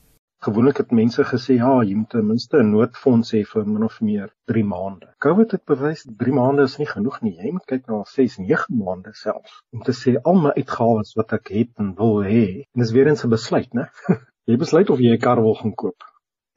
Gewoonlik 0.46 0.78
het 0.78 0.92
mense 0.92 1.24
gesê 1.26 1.56
ja, 1.58 1.72
jy 1.82 1.96
moet 1.98 2.10
ten 2.14 2.28
minste 2.30 2.60
'n 2.62 2.68
noodfonds 2.72 3.32
hê 3.34 3.40
vir 3.52 3.64
min 3.66 3.86
of 3.86 3.96
meer 4.08 4.28
3 4.52 4.64
maande. 4.74 5.08
COVID 5.26 5.56
het 5.56 5.64
bewys 5.72 6.04
3 6.20 6.34
maande 6.40 6.66
is 6.70 6.76
nie 6.78 6.86
genoeg 6.90 7.16
nie. 7.22 7.34
Jy 7.44 7.54
moet 7.56 7.66
kyk 7.72 7.88
na 7.88 8.04
6, 8.12 8.36
9 8.50 8.76
maande 8.82 9.14
selfs 9.22 9.56
om 9.74 9.82
te 9.88 9.96
sê 10.02 10.14
al 10.22 10.38
my 10.44 10.52
uitgawes 10.60 11.16
wat 11.20 11.34
ek 11.40 11.50
het 11.56 11.72
en 11.82 11.96
wil 12.02 12.22
hê. 12.28 12.46
En 12.76 12.84
dis 12.84 12.92
weer 12.92 13.10
'n 13.10 13.30
besluit, 13.30 13.74
né? 13.74 13.88
jy 14.50 14.58
besluit 14.66 14.90
of 14.90 15.00
jy 15.00 15.16
'n 15.16 15.24
kar 15.26 15.42
wil 15.42 15.58
gaan 15.62 15.74
koop. 15.74 16.06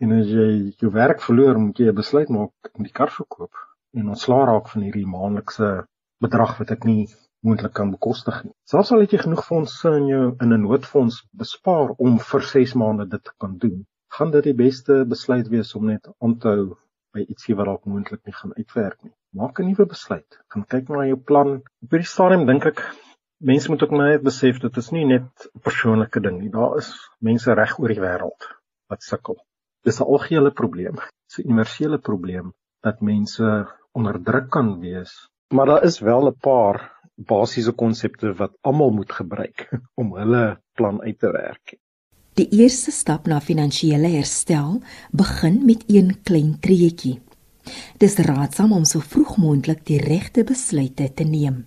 En 0.03 0.13
as 0.21 0.29
jy 0.37 0.51
jou 0.83 0.93
werk 0.93 1.25
verloor, 1.29 1.57
moet 1.59 1.79
jy 1.79 1.89
'n 1.89 2.01
besluit 2.03 2.29
maak 2.29 2.53
om 2.75 2.85
die 2.85 2.97
kar 3.01 3.11
verkoop 3.11 3.55
en 3.97 4.13
ontslaa 4.15 4.45
raak 4.53 4.69
van 4.69 4.83
hierdie 4.83 5.07
maandelikse 5.07 5.87
bedrag 6.21 6.59
wat 6.59 6.71
ek 6.77 6.85
nie 6.85 7.09
moontlik 7.49 7.75
kan 7.79 7.93
bekostig 7.95 8.43
nie. 8.45 8.55
Selfs 8.71 8.93
al 8.93 9.05
het 9.05 9.15
jy 9.15 9.23
genoeg 9.25 9.45
fondse 9.47 9.93
in 10.01 10.09
jou 10.11 10.25
in 10.45 10.53
'n 10.55 10.65
noodfonds 10.67 11.23
bespaar 11.43 11.95
om 12.07 12.19
vir 12.31 12.43
6 12.53 12.75
maande 12.83 13.07
dit 13.15 13.25
te 13.25 13.35
kan 13.45 13.57
doen, 13.65 13.79
gaan 14.17 14.31
dit 14.35 14.45
die 14.51 14.59
beste 14.65 15.05
besluit 15.15 15.49
wees 15.49 15.75
om 15.79 15.87
net 15.87 16.09
aan 16.19 16.39
te 16.39 16.49
hou 16.49 16.67
by 17.17 17.25
ietsie 17.25 17.57
wat 17.59 17.69
dalk 17.71 17.87
moontlik 17.89 18.25
nie 18.27 18.37
gaan 18.41 18.55
uitwerk 18.57 18.99
nie. 19.05 19.15
Maak 19.41 19.61
'n 19.61 19.69
nuwe 19.69 19.87
besluit. 19.87 20.39
Gaan 20.53 20.65
kyk 20.75 20.89
na 20.89 21.07
jou 21.07 21.17
plan. 21.31 21.51
Op 21.85 21.91
hierdie 21.91 22.13
stadium 22.15 22.47
dink 22.47 22.67
ek 22.67 22.83
mense 23.51 23.71
moet 23.71 23.83
ook 23.83 23.95
net 23.97 24.23
besef 24.23 24.61
dit 24.61 24.77
is 24.77 24.91
nie 24.93 25.05
net 25.05 25.49
'n 25.55 25.61
persoonlike 25.61 26.21
ding 26.21 26.41
nie. 26.41 26.51
Daar 26.51 26.77
is 26.77 26.93
mense 27.21 27.55
reg 27.55 27.79
oor 27.79 27.89
die 27.89 28.01
wêreld 28.01 28.49
wat 28.89 29.03
sukkel. 29.03 29.37
Dis 29.85 30.01
'n 30.01 30.05
algehele 30.05 30.51
probleem. 30.51 30.97
Dis 31.29 31.39
'n 31.39 31.51
universele 31.51 31.99
probleem 31.99 32.53
dat 32.83 33.01
mense 33.01 33.67
onder 33.93 34.23
druk 34.23 34.51
kan 34.51 34.81
wees. 34.81 35.29
Maar 35.55 35.67
daar 35.67 35.85
is 35.85 36.01
wel 36.01 36.29
'n 36.29 36.39
paar 36.41 36.98
basiese 37.19 37.73
konsepte 37.73 38.33
wat 38.39 38.55
almal 38.63 38.91
moet 38.95 39.13
gebruik 39.13 39.69
om 40.01 40.15
hulle 40.17 40.61
plan 40.79 41.01
uit 41.03 41.19
te 41.19 41.33
werk. 41.33 41.79
Die 42.39 42.47
eerste 42.55 42.93
stap 42.95 43.27
na 43.27 43.41
finansiële 43.43 44.13
herstel 44.13 44.79
begin 45.11 45.65
met 45.67 45.83
een 45.91 46.13
klein 46.23 46.53
treetjie. 46.63 47.19
Dis 47.99 48.15
raadsaam 48.23 48.73
om 48.73 48.85
so 48.87 49.03
vroeg 49.03 49.37
moontlik 49.43 49.83
die 49.91 49.99
regte 49.99 50.45
besluite 50.47 51.09
te 51.15 51.25
neem. 51.25 51.67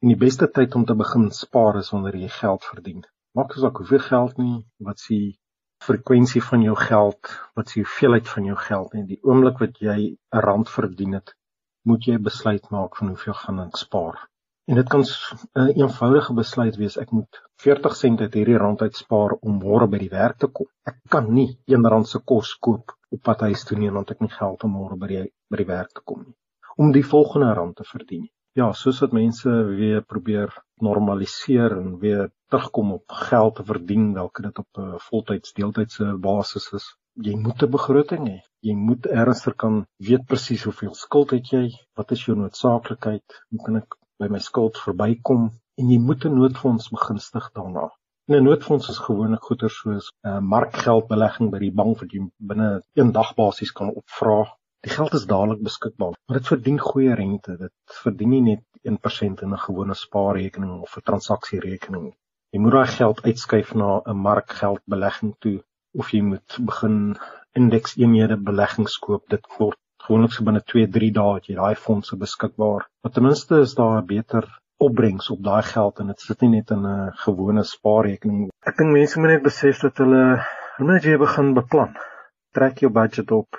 En 0.00 0.08
die 0.08 0.16
beste 0.16 0.48
tyd 0.48 0.74
om 0.74 0.86
te 0.88 0.96
begin 0.96 1.28
spaar 1.36 1.76
is 1.82 1.92
wanneer 1.92 2.16
jy 2.16 2.30
geld 2.38 2.64
verdien. 2.64 3.04
Maak 3.36 3.52
asook 3.52 3.82
hoeveel 3.82 4.02
geld 4.06 4.40
nie, 4.40 4.56
wat 4.88 5.04
s'ie 5.04 5.36
frekwensie 5.84 6.42
van 6.48 6.64
jou 6.64 6.76
geld, 6.76 7.34
wat 7.54 7.68
s'ie 7.68 7.84
hoeveelheid 7.84 8.28
van 8.28 8.48
jou 8.48 8.56
geld 8.56 8.96
en 8.96 9.06
die 9.12 9.20
oomblik 9.28 9.60
wat 9.60 9.78
jy 9.84 9.98
'n 10.16 10.44
rand 10.48 10.72
verdien 10.72 11.20
het, 11.20 11.36
moet 11.84 12.08
jy 12.08 12.16
besluit 12.18 12.70
maak 12.70 12.96
van 12.96 13.12
hoeveel 13.12 13.36
gaan 13.44 13.60
ek 13.68 13.76
spaar. 13.76 14.29
En 14.70 14.76
dit 14.76 14.88
kan 14.88 15.00
'n 15.02 15.60
een 15.60 15.70
eenvoudige 15.82 16.34
besluit 16.34 16.76
wees. 16.76 16.96
Ek 16.96 17.10
moet 17.10 17.38
40 17.62 17.94
sent 17.96 18.20
uit 18.20 18.34
hierdie 18.34 18.58
rand 18.62 18.82
uitspaar 18.86 19.32
om 19.46 19.56
môre 19.62 19.88
by 19.94 19.98
die 20.02 20.10
werk 20.12 20.36
te 20.42 20.48
kom. 20.58 20.68
Ek 20.90 21.00
kan 21.14 21.26
nie 21.38 21.48
R1 21.78 22.04
se 22.10 22.20
kos 22.32 22.52
koop 22.66 22.92
op 23.16 23.22
pad 23.28 23.40
huis 23.46 23.64
toe 23.64 23.78
nie 23.78 23.90
want 23.96 24.12
ek 24.14 24.20
nie 24.20 24.30
geld 24.34 24.62
om 24.68 24.76
môre 24.76 24.98
by 25.00 25.08
die 25.12 25.24
by 25.50 25.60
die 25.62 25.66
werk 25.72 25.90
te 25.96 26.04
kom 26.04 26.22
nie. 26.22 26.36
Om 26.76 26.92
die 26.98 27.02
volgende 27.14 27.50
rand 27.58 27.76
te 27.76 27.88
verdien. 27.92 28.28
Ja, 28.60 28.70
soos 28.82 29.00
wat 29.02 29.18
mense 29.20 29.56
weer 29.80 30.06
probeer 30.12 30.54
normaliseer 30.88 31.74
en 31.80 31.98
weer 32.04 32.30
terugkom 32.54 32.92
op 32.92 33.18
geld 33.26 33.56
te 33.56 33.64
verdien, 33.72 34.12
dalk 34.14 34.42
dit 34.42 34.58
op 34.58 34.82
'n 34.84 34.98
voltyds 35.10 35.52
deeltydse 35.52 36.16
basis 36.28 36.72
is. 36.78 36.86
Jy 37.28 37.34
moet 37.36 37.62
'n 37.62 37.70
begroting 37.70 38.28
hê. 38.28 38.38
Jy 38.60 38.74
moet 38.74 39.06
ernstig 39.06 39.56
kan 39.56 39.86
weet 39.98 40.26
presies 40.26 40.64
hoeveel 40.64 40.94
skuld 40.94 41.30
het 41.30 41.50
jy, 41.50 41.66
wat 41.96 42.12
is 42.12 42.24
jou 42.24 42.38
noodsaaklikheid, 42.38 43.42
hoe 43.50 43.64
kan 43.64 43.76
ek 43.82 43.98
by 44.20 44.28
my 44.34 44.40
skuld 44.44 44.78
verbykom 44.84 45.48
en 45.80 45.90
jy 45.92 45.98
moet 46.08 46.24
'n 46.28 46.38
noodfonds 46.38 46.90
begunstig 46.94 47.50
daarna. 47.58 47.86
En 48.28 48.36
'n 48.36 48.46
noodfonds 48.48 48.88
is 48.92 48.98
gewoonlik 49.06 49.44
goeder 49.48 49.70
soos 49.76 50.10
'n 50.10 50.28
uh, 50.30 50.40
markgeldbelegging 50.54 51.50
by 51.54 51.60
die 51.62 51.76
bank 51.80 52.00
wat 52.02 52.12
jy 52.16 52.20
binne 52.50 52.68
'n 53.04 53.12
dag 53.18 53.30
basies 53.38 53.72
kan 53.78 53.88
opvra. 54.02 54.38
Die 54.86 54.92
geld 54.96 55.14
is 55.18 55.26
dadelik 55.32 55.62
beskikbaar, 55.68 56.14
maar 56.26 56.38
dit 56.38 56.50
verdien 56.52 56.78
goeie 56.78 57.14
rente. 57.14 57.56
Dit 57.64 57.96
verdien 58.04 58.30
nie 58.34 58.44
net 58.50 58.62
1% 58.92 59.42
in 59.46 59.52
'n 59.56 59.64
gewone 59.66 59.94
spaarrekening 59.94 60.80
of 60.80 60.96
'n 60.96 61.06
transaksierekening 61.10 62.04
nie. 62.04 62.16
Jy 62.52 62.60
moet 62.60 62.72
daai 62.72 62.92
geld 62.98 63.22
uitskuif 63.22 63.74
na 63.74 63.90
'n 64.04 64.22
markgeldbelegging 64.28 65.34
toe 65.38 65.58
of 65.98 66.12
jy 66.12 66.22
moet 66.22 66.58
begin 66.70 66.96
indekseenhede 67.60 68.36
beleggings 68.36 68.98
koop. 68.98 69.28
Dit 69.28 69.46
word 69.58 69.78
gewoonlik 70.06 70.32
so 70.32 70.44
binne 70.44 70.62
2-3 70.72 71.10
dae 71.18 71.34
het 71.36 71.46
jy 71.50 71.56
daai 71.58 71.74
fondse 71.76 72.16
beskikbaar. 72.16 72.86
Maar 73.02 73.12
ten 73.12 73.26
minste 73.26 73.60
is 73.66 73.74
daar 73.74 74.00
'n 74.00 74.06
beter 74.06 74.48
opbrengs 74.80 75.30
op 75.30 75.42
daai 75.44 75.62
geld 75.62 76.00
en 76.00 76.06
dit 76.06 76.20
sit 76.20 76.40
nie 76.40 76.50
net 76.56 76.70
in 76.70 76.86
'n 76.86 77.12
gewone 77.24 77.64
spaarrekening. 77.64 78.48
Ek 78.66 78.76
dink 78.76 78.92
mense 78.92 79.20
moet 79.20 79.30
net 79.30 79.42
besef 79.42 79.80
dat 79.80 79.96
hulle 79.98 80.24
moet 80.78 81.04
jy 81.04 81.16
begin 81.18 81.54
beplan. 81.54 81.96
Trek 82.52 82.78
jou 82.78 82.92
budget 82.92 83.30
op 83.30 83.56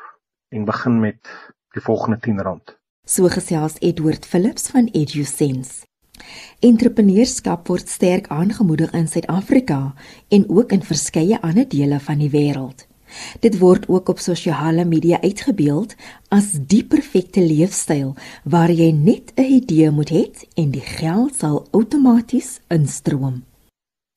en 0.50 0.66
begin 0.66 1.00
met 1.00 1.22
die 1.74 1.82
volgende 1.82 2.18
R10. 2.18 2.76
So 3.06 3.28
gesels 3.28 3.78
Edward 3.80 4.26
Phillips 4.26 4.70
van 4.70 4.90
EduSense. 4.94 5.86
Entrepreneurskap 6.60 7.68
word 7.68 7.90
sterk 7.90 8.28
aangemoedig 8.28 8.92
in 8.94 9.08
Suid-Afrika 9.08 9.94
en 10.30 10.46
ook 10.50 10.72
in 10.72 10.84
verskeie 10.84 11.42
ander 11.42 11.68
dele 11.70 12.00
van 12.00 12.18
die 12.18 12.30
wêreld. 12.30 12.91
Dit 13.40 13.60
word 13.60 13.88
ook 13.88 14.10
op 14.10 14.20
sosiale 14.20 14.86
media 14.86 15.22
uitgebeeld 15.22 15.96
as 16.30 16.52
die 16.68 16.84
perfekte 16.84 17.42
leefstyl 17.42 18.16
waar 18.44 18.72
jy 18.72 18.92
net 18.92 19.34
'n 19.36 19.52
idee 19.62 19.92
moet 19.92 20.10
hê 20.10 20.24
en 20.56 20.72
die 20.72 20.88
geld 20.98 21.36
sal 21.36 21.68
outomaties 21.72 22.60
instroom. 22.68 23.44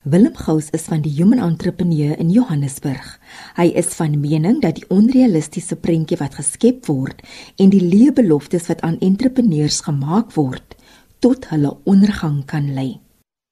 Willem 0.05 0.35
Gous 0.35 0.69
is 0.69 0.83
van 0.85 1.01
die 1.01 1.09
Human 1.17 1.39
Entrepreneur 1.39 2.19
in 2.19 2.29
Johannesburg. 2.29 3.07
Hy 3.57 3.71
is 3.73 3.87
van 3.97 4.19
mening 4.21 4.59
dat 4.61 4.75
die 4.77 4.85
onrealistiese 4.93 5.75
prentjie 5.81 6.19
wat 6.19 6.37
geskep 6.37 6.85
word 6.85 7.23
en 7.57 7.71
die 7.73 7.81
leë 7.81 8.11
beloftes 8.13 8.67
wat 8.69 8.83
aan 8.85 8.99
entrepreneurs 9.01 9.79
gemaak 9.87 10.35
word 10.35 10.77
tot 11.25 11.47
hulle 11.49 11.71
ondergang 11.89 12.43
kan 12.45 12.69
lei. 12.77 12.99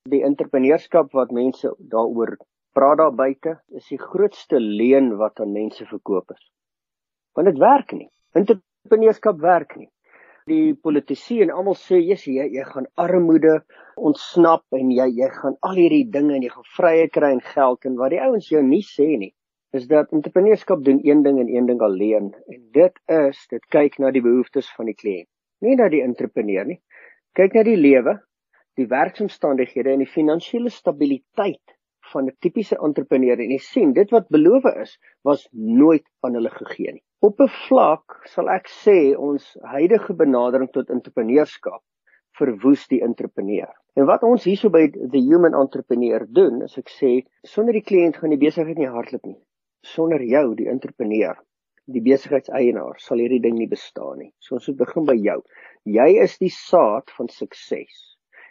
Die 0.06 0.22
entrepreneurskap 0.22 1.10
wat 1.18 1.34
mense 1.34 1.74
daaroor 1.90 2.38
praat 2.74 2.98
daar 3.02 3.14
buite 3.16 3.58
is 3.80 3.88
die 3.92 4.00
grootste 4.02 4.60
leuen 4.60 5.14
wat 5.18 5.40
aan 5.40 5.54
mense 5.54 5.86
verkoop 5.86 6.32
is. 6.36 6.44
Want 7.38 7.50
dit 7.50 7.60
werk 7.62 7.94
nie. 7.98 8.10
Entrepreneurskap 8.38 9.40
werk 9.42 9.76
nie. 9.78 9.90
Die 10.50 10.74
politici 10.76 11.40
en 11.42 11.54
almal 11.54 11.78
sê 11.80 12.02
jy 12.02 12.18
jy, 12.18 12.50
jy 12.58 12.66
gaan 12.68 12.90
armoede 13.00 13.62
ontsnap 13.96 14.66
en 14.76 14.92
jy 14.92 15.08
jy 15.22 15.30
gaan 15.38 15.56
al 15.62 15.80
hierdie 15.80 16.10
dinge 16.12 16.36
en 16.36 16.44
jy 16.44 16.52
gaan 16.52 16.70
vrye 16.78 17.08
kry 17.14 17.32
en 17.38 17.46
geld 17.54 17.88
en 17.88 17.96
wat 18.02 18.12
die 18.12 18.22
ouens 18.26 18.50
jou 18.52 18.62
nie 18.66 18.84
sê 18.84 19.14
nie 19.22 19.32
is 19.74 19.88
dat 19.90 20.12
entrepreneurskap 20.14 20.84
doen 20.86 21.00
een 21.02 21.24
ding 21.24 21.40
en 21.40 21.50
een 21.50 21.66
ding 21.66 21.82
alleen 21.82 22.34
en 22.48 22.60
dit 22.72 23.00
is 23.10 23.40
dit 23.50 23.64
kyk 23.74 23.98
na 23.98 24.12
die 24.14 24.22
behoeftes 24.22 24.70
van 24.78 24.86
die 24.86 24.98
kliënt. 24.98 25.30
Nie 25.66 25.78
na 25.80 25.88
die 25.90 26.04
entrepreneur 26.06 26.68
nie. 26.68 26.78
Kyk 27.34 27.56
na 27.58 27.64
die 27.66 27.80
lewe, 27.80 28.20
die 28.78 28.86
werksomstandighede 28.92 29.96
en 29.96 30.04
die 30.04 30.10
finansiële 30.10 30.70
stabiliteit 30.70 31.73
van 32.14 32.30
'n 32.30 32.38
tipiese 32.46 32.78
entrepreneur 32.88 33.40
en 33.40 33.52
jy 33.52 33.62
sien 33.68 33.94
dit 33.94 34.12
wat 34.16 34.30
beloof 34.36 34.66
is 34.74 34.98
was 35.30 35.48
nooit 35.52 36.06
aan 36.22 36.38
hulle 36.40 36.54
gegee 36.60 36.94
nie. 36.94 37.04
Op 37.22 37.40
'n 37.42 37.52
vlak 37.68 38.22
sal 38.36 38.50
ek 38.50 38.68
sê 38.68 38.98
ons 39.18 39.58
huidige 39.76 40.14
benadering 40.14 40.72
tot 40.72 40.90
entrepreneurskap 40.90 41.82
verwoes 42.40 42.88
die 42.88 43.02
entrepreneur. 43.06 43.70
En 43.96 44.08
wat 44.10 44.24
ons 44.26 44.46
hierso 44.50 44.70
by 44.74 44.88
the 44.90 45.22
human 45.22 45.54
entrepreneur 45.54 46.26
doen, 46.40 46.62
is 46.66 46.78
ek 46.82 46.90
sê 46.90 47.12
sonder 47.46 47.78
die 47.78 47.86
kliënt 47.86 48.18
gaan 48.18 48.34
die 48.34 48.42
besigheid 48.42 48.80
nie 48.82 48.90
hardloop 48.90 49.26
nie. 49.30 49.40
Sonder 49.86 50.24
jou, 50.24 50.46
die 50.56 50.70
entrepreneur, 50.72 51.38
die 51.92 52.02
besigheidseienaar, 52.02 52.98
sal 53.04 53.22
hierdie 53.22 53.42
ding 53.44 53.58
nie 53.60 53.70
bestaan 53.70 54.22
nie. 54.24 54.32
So 54.40 54.56
ons 54.58 54.70
moet 54.72 54.80
begin 54.86 55.08
by 55.10 55.18
jou. 55.20 55.40
Jy 55.86 56.10
is 56.24 56.38
die 56.42 56.52
saad 56.54 57.12
van 57.18 57.30
sukses. 57.30 58.00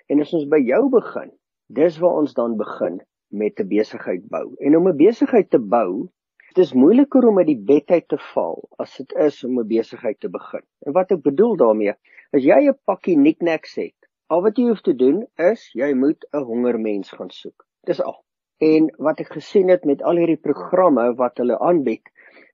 En 0.08 0.20
as 0.20 0.34
ons 0.36 0.46
by 0.52 0.60
jou 0.60 0.82
begin, 0.92 1.32
dis 1.72 1.98
waar 2.02 2.20
ons 2.20 2.36
dan 2.36 2.58
begin 2.60 3.00
met 3.32 3.60
'n 3.60 3.68
besigheid 3.68 4.24
bou. 4.28 4.54
En 4.58 4.76
om 4.76 4.88
'n 4.88 4.96
besigheid 4.96 5.50
te 5.50 5.58
bou, 5.58 6.08
dit 6.48 6.58
is 6.64 6.72
moeiliker 6.72 7.26
om 7.28 7.38
uit 7.38 7.46
die 7.46 7.62
bed 7.70 7.90
uit 7.90 8.08
te 8.08 8.18
val 8.32 8.68
as 8.78 8.96
dit 8.96 9.12
is 9.12 9.44
om 9.44 9.58
'n 9.60 9.66
besigheid 9.66 10.20
te 10.20 10.28
begin. 10.28 10.64
En 10.86 10.92
wat 10.92 11.10
ek 11.10 11.22
bedoel 11.22 11.56
daarmee, 11.56 11.94
as 12.32 12.44
jy 12.44 12.68
'n 12.68 12.78
pakkie 12.84 13.16
knickknacks 13.16 13.74
het, 13.74 13.98
al 14.26 14.42
wat 14.42 14.56
jy 14.56 14.68
hoef 14.68 14.80
te 14.80 14.96
doen 14.96 15.26
is 15.36 15.70
jy 15.72 15.92
moet 15.94 16.26
'n 16.32 16.44
hongermens 16.48 17.10
gaan 17.10 17.30
soek. 17.30 17.66
Dis 17.84 18.02
al. 18.02 18.24
En 18.58 18.94
wat 18.98 19.20
ek 19.20 19.32
gesien 19.32 19.68
het 19.68 19.84
met 19.84 20.02
al 20.02 20.16
hierdie 20.16 20.42
programme 20.48 21.14
wat 21.14 21.36
hulle 21.36 21.58
aanbied, 21.58 22.08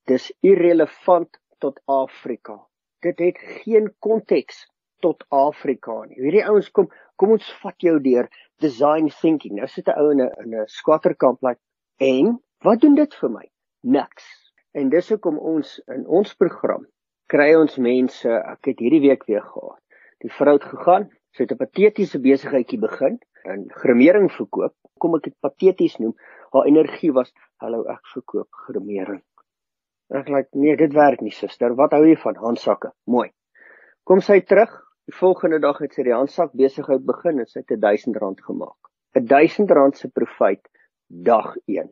dis 0.05 0.33
irrelevant 0.41 1.41
tot 1.59 1.81
Afrika. 1.85 2.67
Dit 3.01 3.19
het 3.19 3.39
geen 3.39 3.95
konteks 3.99 4.67
tot 5.01 5.25
Afrika 5.31 6.05
nie. 6.07 6.19
Hierdie 6.21 6.45
ouens 6.47 6.71
kom 6.71 6.91
kom 7.17 7.31
ons 7.35 7.53
vat 7.63 7.75
jou 7.83 7.99
deur 8.01 8.29
design 8.63 9.09
thinking. 9.21 9.57
Nou 9.57 9.67
sit 9.67 9.89
'n 9.89 9.99
ou 9.99 10.11
in 10.11 10.21
'n 10.21 10.31
in 10.45 10.55
'n 10.55 10.67
squatterkamp 10.67 11.43
like 11.43 11.61
en 12.01 12.39
wat 12.63 12.81
doen 12.81 12.95
dit 12.95 13.15
vir 13.15 13.31
my? 13.31 13.47
Niks. 13.83 14.25
En 14.75 14.89
dis 14.89 15.09
hoekom 15.09 15.39
ons 15.39 15.81
in 15.89 16.07
ons 16.07 16.35
program 16.35 16.87
kry 17.29 17.53
ons 17.59 17.77
mense, 17.85 18.29
ek 18.29 18.71
het 18.71 18.83
hierdie 18.83 19.03
week 19.05 19.27
weer 19.29 19.45
gehad. 19.45 19.81
Die 20.25 20.33
vrou 20.33 20.55
het 20.57 20.65
gegaan, 20.65 21.09
sy 21.37 21.45
het 21.45 21.53
'n 21.53 21.61
patetiese 21.61 22.19
besigheidjie 22.19 22.81
begin 22.81 23.19
en 23.45 23.69
gremering 23.83 24.31
verkoop. 24.33 24.75
Kom 24.99 25.15
ek 25.15 25.25
dit 25.25 25.37
pateties 25.41 25.99
noem? 25.99 26.15
Haar 26.53 26.67
energie 26.67 27.13
was, 27.13 27.33
"Hallo, 27.61 27.85
ek 27.85 28.05
verkoop 28.15 28.49
gremering." 28.51 29.23
Ek 30.11 30.27
sê, 30.27 30.31
like, 30.31 30.49
"Nee, 30.53 30.77
dit 30.77 30.93
werk 30.93 31.21
nie, 31.21 31.31
suster. 31.31 31.75
Wat 31.75 31.93
hou 31.93 32.05
jy 32.05 32.17
van 32.17 32.35
handsakke?" 32.35 32.93
Mooi. 33.07 33.31
Kom 34.05 34.21
sy 34.21 34.41
terug, 34.41 34.88
Die 35.09 35.17
volgende 35.17 35.57
dag 35.59 35.79
het 35.81 35.95
sy 35.97 36.03
die 36.05 36.13
handsak 36.13 36.51
besigheid 36.53 37.01
begin 37.09 37.39
en 37.41 37.47
sy 37.49 37.63
het 37.63 37.71
R1000 37.73 38.43
gemaak. 38.45 38.91
R1000 39.17 39.97
se 39.97 40.09
profit 40.13 40.61
dag 41.09 41.55
1. 41.65 41.87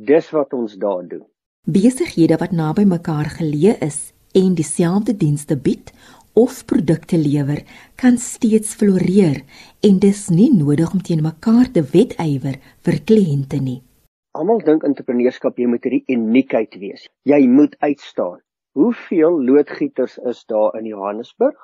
Dis 0.00 0.30
wat 0.32 0.54
ons 0.56 0.78
daar 0.80 1.02
doen. 1.04 1.26
Besighede 1.68 2.38
wat 2.40 2.54
naby 2.56 2.86
mekaar 2.88 3.28
geleë 3.34 3.74
is 3.84 3.98
en 4.32 4.54
dieselfde 4.56 5.12
dienste 5.12 5.58
bied 5.60 5.92
of 6.32 6.62
produkte 6.64 7.18
lewer, 7.20 7.60
kan 8.00 8.16
steeds 8.16 8.72
floreer 8.80 9.42
en 9.84 9.98
dis 10.00 10.22
nie 10.32 10.48
nodig 10.56 10.94
om 10.96 11.02
teen 11.04 11.20
mekaar 11.20 11.68
te 11.74 11.82
wedywer 11.92 12.56
vir 12.88 12.98
kliënte 13.10 13.60
nie. 13.60 13.82
Almal 14.32 14.64
dink 14.64 14.88
entrepreneurskap 14.88 15.60
jy 15.60 15.68
moet 15.68 15.84
hierdie 15.84 16.16
uniekheid 16.16 16.80
wees. 16.80 17.04
Jy 17.28 17.42
moet 17.52 17.76
uitstaan. 17.84 18.40
Hoeveel 18.80 19.36
loodgieters 19.44 20.16
is 20.24 20.40
daar 20.48 20.72
in 20.80 20.88
Johannesburg? 20.88 21.60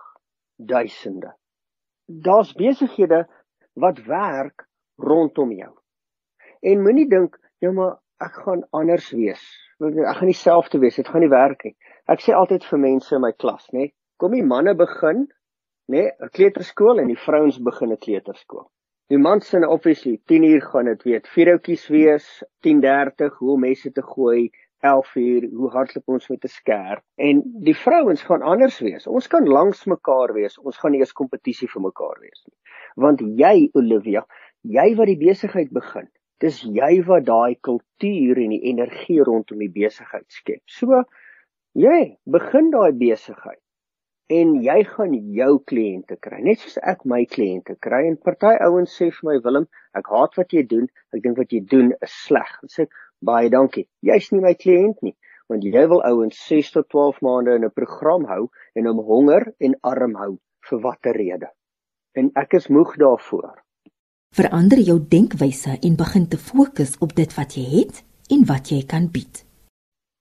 Duisende. 0.59 1.35
Daar's 2.07 2.53
besighede 2.53 3.27
wat 3.73 4.03
werk 4.05 4.67
rondom 4.97 5.53
jou. 5.53 5.73
En 6.61 6.83
moenie 6.83 7.09
dink, 7.09 7.39
ja 7.63 7.71
maar 7.73 7.99
ek 8.19 8.41
gaan 8.45 8.65
anders 8.75 9.11
wees. 9.15 9.43
Ek 9.79 10.17
gaan 10.19 10.31
dieselfde 10.31 10.81
wees. 10.83 10.99
Dit 10.99 11.09
gaan 11.09 11.23
nie 11.23 11.31
werk 11.31 11.63
nie. 11.65 11.77
Ek 12.11 12.25
sê 12.25 12.35
altyd 12.35 12.67
vir 12.67 12.83
mense 12.83 13.15
in 13.15 13.23
my 13.23 13.31
klas, 13.37 13.69
nê, 13.77 13.93
kom 14.19 14.35
die 14.35 14.43
manne 14.43 14.75
begin, 14.75 15.29
nê, 15.93 16.09
'n 16.11 16.33
kleuterskool 16.35 16.99
en 16.99 17.13
die 17.13 17.23
vrouens 17.27 17.61
begin 17.63 17.93
'n 17.93 18.03
kleuterskool. 18.03 18.67
Die 19.09 19.19
mans 19.19 19.47
sin 19.49 19.65
obviously 19.65 20.19
10 20.27 20.45
uur 20.45 20.63
gaan 20.63 20.85
dit 20.91 21.03
weet. 21.03 21.29
Vier 21.29 21.53
oudjies 21.55 21.87
wees, 21.89 22.27
10:30 22.67 23.39
hoe 23.39 23.59
mense 23.59 23.93
te 23.93 24.03
gooi, 24.03 24.51
11 24.81 25.15
uur 25.17 25.47
hoe 25.61 25.71
hardloop 25.71 26.09
ons 26.15 26.29
met 26.29 26.45
'n 26.45 26.49
skerp. 26.49 27.03
En 27.17 27.43
die 27.69 27.77
vrouens 27.77 28.23
gaan 28.23 28.43
anders 28.43 28.79
wees. 28.81 29.07
Ons 29.07 29.27
kan 29.27 29.49
langs 29.49 29.85
mekaar 29.85 30.33
wees. 30.33 30.59
Ons 30.59 30.79
gaan 30.79 30.93
nie 30.93 31.01
eens 31.01 31.13
kompetisie 31.13 31.69
vir 31.69 31.83
mekaar 31.83 32.19
wees 32.21 32.45
nie. 32.47 32.57
Want 32.95 33.21
jy 33.21 33.71
Olivia, 33.73 34.27
jy 34.63 34.95
wat 34.97 35.07
die 35.07 35.19
besigheid 35.27 35.71
begin. 35.71 36.09
Dis 36.39 36.63
jy 36.63 37.03
wat 37.05 37.25
daai 37.27 37.57
kultuur 37.61 38.39
en 38.39 38.51
die 38.51 38.65
energie 38.71 39.23
rondom 39.23 39.59
die 39.59 39.73
besigheid 39.83 40.27
skep. 40.29 40.63
So 40.67 41.05
jy 41.75 42.19
begin 42.25 42.71
daai 42.71 42.93
besigheid 42.93 43.63
en 44.29 44.51
jy 44.61 44.83
gaan 44.85 45.15
jou 45.33 45.53
kliënte 45.71 46.19
kry 46.25 46.43
net 46.45 46.61
soos 46.61 46.77
ek 46.93 47.05
my 47.09 47.23
kliënte 47.35 47.79
kry 47.85 48.03
en 48.11 48.17
party 48.29 48.51
ouens 48.67 48.93
sê 49.01 49.09
vir 49.19 49.29
my 49.29 49.37
Willem 49.45 49.67
ek 49.97 50.11
haat 50.13 50.37
wat 50.41 50.53
jy 50.53 50.65
doen 50.73 50.85
ek 51.17 51.23
dink 51.25 51.41
wat 51.41 51.55
jy 51.55 51.63
doen 51.73 51.95
is 52.05 52.17
sleg 52.27 52.51
en 52.63 52.73
sê 52.75 52.87
baie 53.21 53.51
dankie. 53.51 53.89
Jy's 54.03 54.31
nie 54.33 54.41
my 54.41 54.55
kliënt 54.55 55.03
nie 55.03 55.17
want 55.49 55.65
jy 55.65 55.87
wil 55.89 56.03
ouens 56.05 56.37
6 56.45 56.75
tot 56.75 56.89
12 56.93 57.23
maande 57.25 57.55
in 57.57 57.65
'n 57.65 57.73
program 57.73 58.27
hou 58.29 58.51
en 58.75 58.87
hom 58.87 58.99
honger 59.01 59.55
en 59.59 59.79
arm 59.81 60.15
hou 60.15 60.37
vir 60.69 60.81
watter 60.81 61.17
rede? 61.17 61.49
En 62.15 62.31
ek 62.37 62.53
is 62.55 62.69
moeg 62.69 62.97
daarvoor. 62.97 63.57
Verander 64.37 64.79
jou 64.79 64.99
denkwyse 65.01 65.79
en 65.81 65.97
begin 65.97 66.29
te 66.29 66.37
fokus 66.37 66.99
op 67.01 67.15
dit 67.15 67.33
wat 67.37 67.57
jy 67.57 67.65
het 67.81 68.05
en 68.31 68.45
wat 68.45 68.69
jy 68.69 68.85
kan 68.85 69.09
bied. 69.09 69.45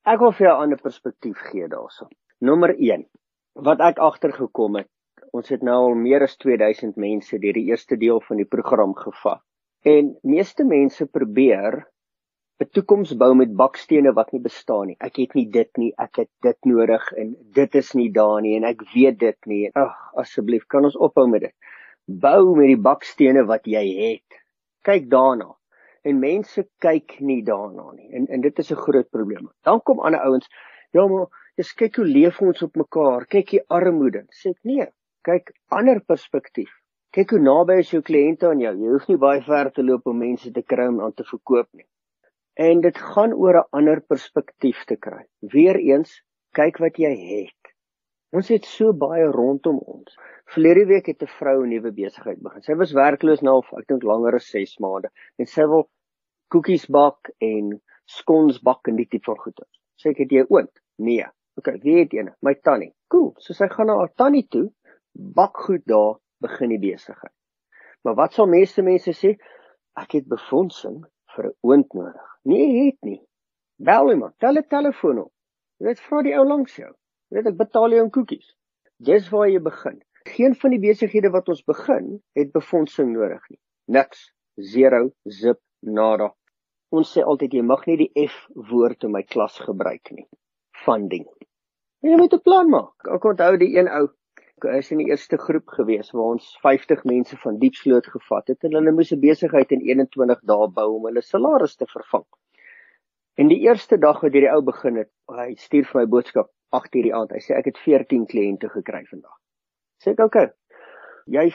Ek 0.05 0.19
wil 0.19 0.31
vir 0.31 0.47
jou 0.47 0.55
'n 0.55 0.61
ander 0.63 0.79
perspektief 0.79 1.37
gee 1.51 1.67
daaroor 1.67 2.07
nommer 2.39 2.75
1 2.77 3.05
wat 3.57 3.81
ek 3.81 3.99
agtergekom 3.99 4.77
het, 4.77 4.89
ons 5.33 5.49
het 5.49 5.63
nou 5.65 5.77
al 5.89 5.95
meer 5.97 6.23
as 6.23 6.37
2000 6.37 6.97
mense 7.01 7.39
deur 7.41 7.57
die 7.57 7.69
eerste 7.71 7.97
deel 7.97 8.21
van 8.21 8.37
die 8.37 8.45
program 8.45 8.93
gevat. 8.95 9.41
En 9.85 10.13
meeste 10.23 10.63
mense 10.63 11.05
probeer 11.05 11.85
'n 12.63 12.69
toekoms 12.73 13.13
bou 13.21 13.33
met 13.35 13.55
bakstene 13.61 14.13
wat 14.19 14.31
nie 14.33 14.41
bestaan 14.41 14.87
nie. 14.87 14.97
Ek 15.07 15.17
het 15.21 15.35
nie 15.35 15.45
dit 15.57 15.77
nie, 15.77 15.91
ek 15.97 16.21
het 16.23 16.29
dit 16.41 16.69
nodig 16.71 17.11
en 17.23 17.35
dit 17.59 17.75
is 17.75 17.93
nie 17.93 18.09
daar 18.11 18.41
nie 18.41 18.55
en 18.57 18.63
ek 18.63 18.81
weet 18.93 19.19
dit 19.19 19.39
nie. 19.45 19.63
Ag, 19.73 19.95
asseblief, 20.23 20.65
kan 20.67 20.83
ons 20.89 20.97
ophou 20.97 21.27
met 21.27 21.41
dit. 21.41 21.55
Bou 22.07 22.55
met 22.55 22.67
die 22.73 22.81
bakstene 22.89 23.45
wat 23.45 23.65
jy 23.65 23.85
het. 23.99 24.41
Kyk 24.83 25.09
daarna. 25.09 25.53
En 26.03 26.19
mense 26.19 26.63
kyk 26.79 27.19
nie 27.19 27.43
daarna 27.43 27.91
nie. 27.91 28.09
En 28.13 28.27
en 28.27 28.41
dit 28.41 28.59
is 28.59 28.71
'n 28.71 28.83
groot 28.85 29.09
probleem. 29.09 29.51
Dan 29.63 29.81
kom 29.81 29.99
ander 29.99 30.21
ouens, 30.21 30.47
ja 30.91 31.07
maar 31.07 31.27
Dis 31.57 31.71
kyk 31.73 31.95
hoe 31.97 32.05
leef 32.05 32.37
ons 32.45 32.59
op 32.61 32.75
mekaar. 32.77 33.23
Kyk 33.33 33.47
die 33.55 33.63
armoede. 33.73 34.19
Sê 34.39 34.51
ek 34.53 34.59
nee. 34.69 34.85
Kyk 35.25 35.47
ander 35.73 36.03
perspektief. 36.05 36.69
Kyk 37.17 37.33
hoe 37.33 37.39
naby 37.41 37.79
is 37.81 37.93
jou 37.95 38.03
kliënte 38.05 38.51
aan 38.51 38.61
jou. 38.61 38.73
Jy 38.77 38.91
hoef 38.93 39.07
nie 39.09 39.17
baie 39.23 39.41
ver 39.41 39.71
te 39.73 39.85
loop 39.85 40.05
om 40.11 40.19
mense 40.21 40.51
te 40.53 40.61
kry 40.61 40.85
om 40.91 40.99
aan 41.01 41.15
te 41.17 41.25
verkoop 41.25 41.67
nie. 41.73 41.87
En 42.57 42.81
dit 42.81 42.97
gaan 42.97 43.33
oor 43.33 43.55
'n 43.57 43.67
ander 43.77 43.99
perspektief 44.01 44.83
te 44.89 44.95
kry. 44.95 45.25
Weereens, 45.53 46.23
kyk 46.57 46.77
wat 46.81 46.95
jy 46.97 47.11
het. 47.15 47.73
Ons 48.33 48.47
het 48.49 48.65
so 48.65 48.93
baie 48.93 49.27
rondom 49.31 49.77
ons. 49.77 50.15
Verlede 50.53 50.85
week 50.89 51.05
het 51.05 51.21
'n 51.21 51.29
vrou 51.39 51.63
'n 51.63 51.69
nuwe 51.69 51.91
besigheid 51.91 52.41
begin. 52.41 52.61
Sy 52.61 52.75
was 52.75 52.93
werkloos 52.97 53.41
nou, 53.41 53.61
ek 53.77 53.87
dink 53.87 54.03
langer 54.03 54.35
as 54.35 54.49
6 54.49 54.77
maande 54.79 55.09
en 55.37 55.45
sy 55.45 55.67
wil 55.67 55.89
koekies 56.49 56.87
bak 56.87 57.29
en 57.39 57.81
skons 58.05 58.59
bak 58.59 58.87
en 58.87 58.95
die 58.95 59.07
tipe 59.07 59.25
van 59.25 59.37
goede. 59.37 59.65
Sê 60.01 60.09
ek 60.09 60.17
het 60.17 60.31
jy 60.31 60.45
oond? 60.49 60.73
Nee. 60.97 61.25
OK, 61.57 61.67
wie 61.83 61.99
het 61.99 62.13
een? 62.13 62.33
My 62.41 62.55
tannie. 62.55 62.93
Cool. 63.07 63.35
So 63.37 63.53
sy 63.53 63.67
gaan 63.67 63.87
na 63.87 63.97
haar 63.97 64.13
tannie 64.15 64.47
toe, 64.47 64.71
bak 65.13 65.57
goed 65.57 65.85
daar, 65.85 66.17
begin 66.41 66.69
die 66.69 66.79
besigheid. 66.79 67.33
Maar 68.03 68.15
wat 68.15 68.33
sal 68.33 68.47
meeste 68.47 68.81
mense 68.81 69.11
sê? 69.13 69.37
Ek 69.95 70.11
het 70.11 70.27
befondsing 70.27 71.05
vir 71.37 71.49
'n 71.49 71.55
oond 71.69 71.93
nodig. 71.93 72.27
Nee, 72.43 72.67
het 72.85 72.99
nie. 73.01 73.21
Bel 73.89 74.11
iemand, 74.11 74.35
tel 74.39 74.57
'n 74.57 74.67
telefoon 74.67 75.19
op. 75.25 75.31
Jy 75.77 75.85
weet 75.87 75.99
vra 76.07 76.21
die 76.25 76.35
ou 76.37 76.45
langs 76.47 76.75
jou. 76.75 76.91
Jy 77.29 77.37
weet 77.37 77.51
ek 77.51 77.57
betaal 77.57 77.93
jou 77.93 78.05
'n 78.05 78.15
koekies. 78.15 78.55
Dis 78.97 79.29
waar 79.29 79.49
jy 79.49 79.59
begin. 79.61 80.01
Geen 80.25 80.55
van 80.55 80.71
die 80.71 80.79
besighede 80.79 81.29
wat 81.29 81.49
ons 81.49 81.63
begin, 81.63 82.21
het 82.33 82.51
befondsing 82.51 83.13
nodig 83.13 83.49
nie. 83.49 83.59
Niks. 83.85 84.33
Zero, 84.59 85.11
zip, 85.23 85.59
nada. 85.81 86.33
Ons 86.89 87.11
sê 87.13 87.21
altyd 87.23 87.53
jy 87.53 87.61
mag 87.61 87.85
nie 87.85 87.97
die 87.97 88.27
F 88.27 88.47
woord 88.71 89.03
in 89.03 89.11
my 89.11 89.21
klas 89.23 89.59
gebruik 89.59 90.11
nie. 90.11 90.25
Funding. 90.85 91.27
Jy 92.01 92.17
moet 92.17 92.33
'n 92.33 92.41
plan 92.41 92.69
maak. 92.69 92.95
Ek 93.13 93.25
onthou 93.25 93.57
die 93.57 93.77
een 93.77 93.87
ou 93.87 94.07
is 94.65 94.91
in 94.91 94.97
die 94.97 95.09
eerste 95.09 95.37
groep 95.37 95.69
gewees 95.69 96.11
waar 96.11 96.33
ons 96.35 96.57
50 96.61 97.03
mense 97.03 97.37
van 97.37 97.59
Diepsloot 97.61 98.07
gevat 98.07 98.47
het 98.47 98.63
en 98.63 98.73
hulle 98.73 98.91
moes 98.91 99.11
'n 99.13 99.19
besigheid 99.19 99.71
in 99.71 99.81
21 99.81 100.39
dae 100.41 100.67
bou 100.67 100.95
om 100.95 101.05
hulle 101.05 101.21
salaris 101.21 101.75
te 101.75 101.85
vervang. 101.85 102.25
En 103.37 103.47
die 103.47 103.59
eerste 103.59 103.97
dag 103.97 104.21
wat 104.21 104.33
hierdie 104.33 104.51
ou 104.51 104.61
begin 104.61 104.95
het, 104.95 105.09
hy 105.29 105.55
stuur 105.55 105.85
vir 105.85 106.01
my 106.01 106.05
boodskap 106.05 106.49
8:00 106.73 107.03
die 107.03 107.13
aand. 107.13 107.31
Hy 107.31 107.39
sê 107.39 107.53
ek 107.57 107.65
het 107.65 107.77
14 107.77 108.25
kliënte 108.25 108.69
gekry 108.69 109.05
vandag. 109.05 109.35
Sê 110.03 110.11
ek, 110.11 110.19
"Oké. 110.19 110.25
Okay, 110.25 110.51
jy 111.25 111.53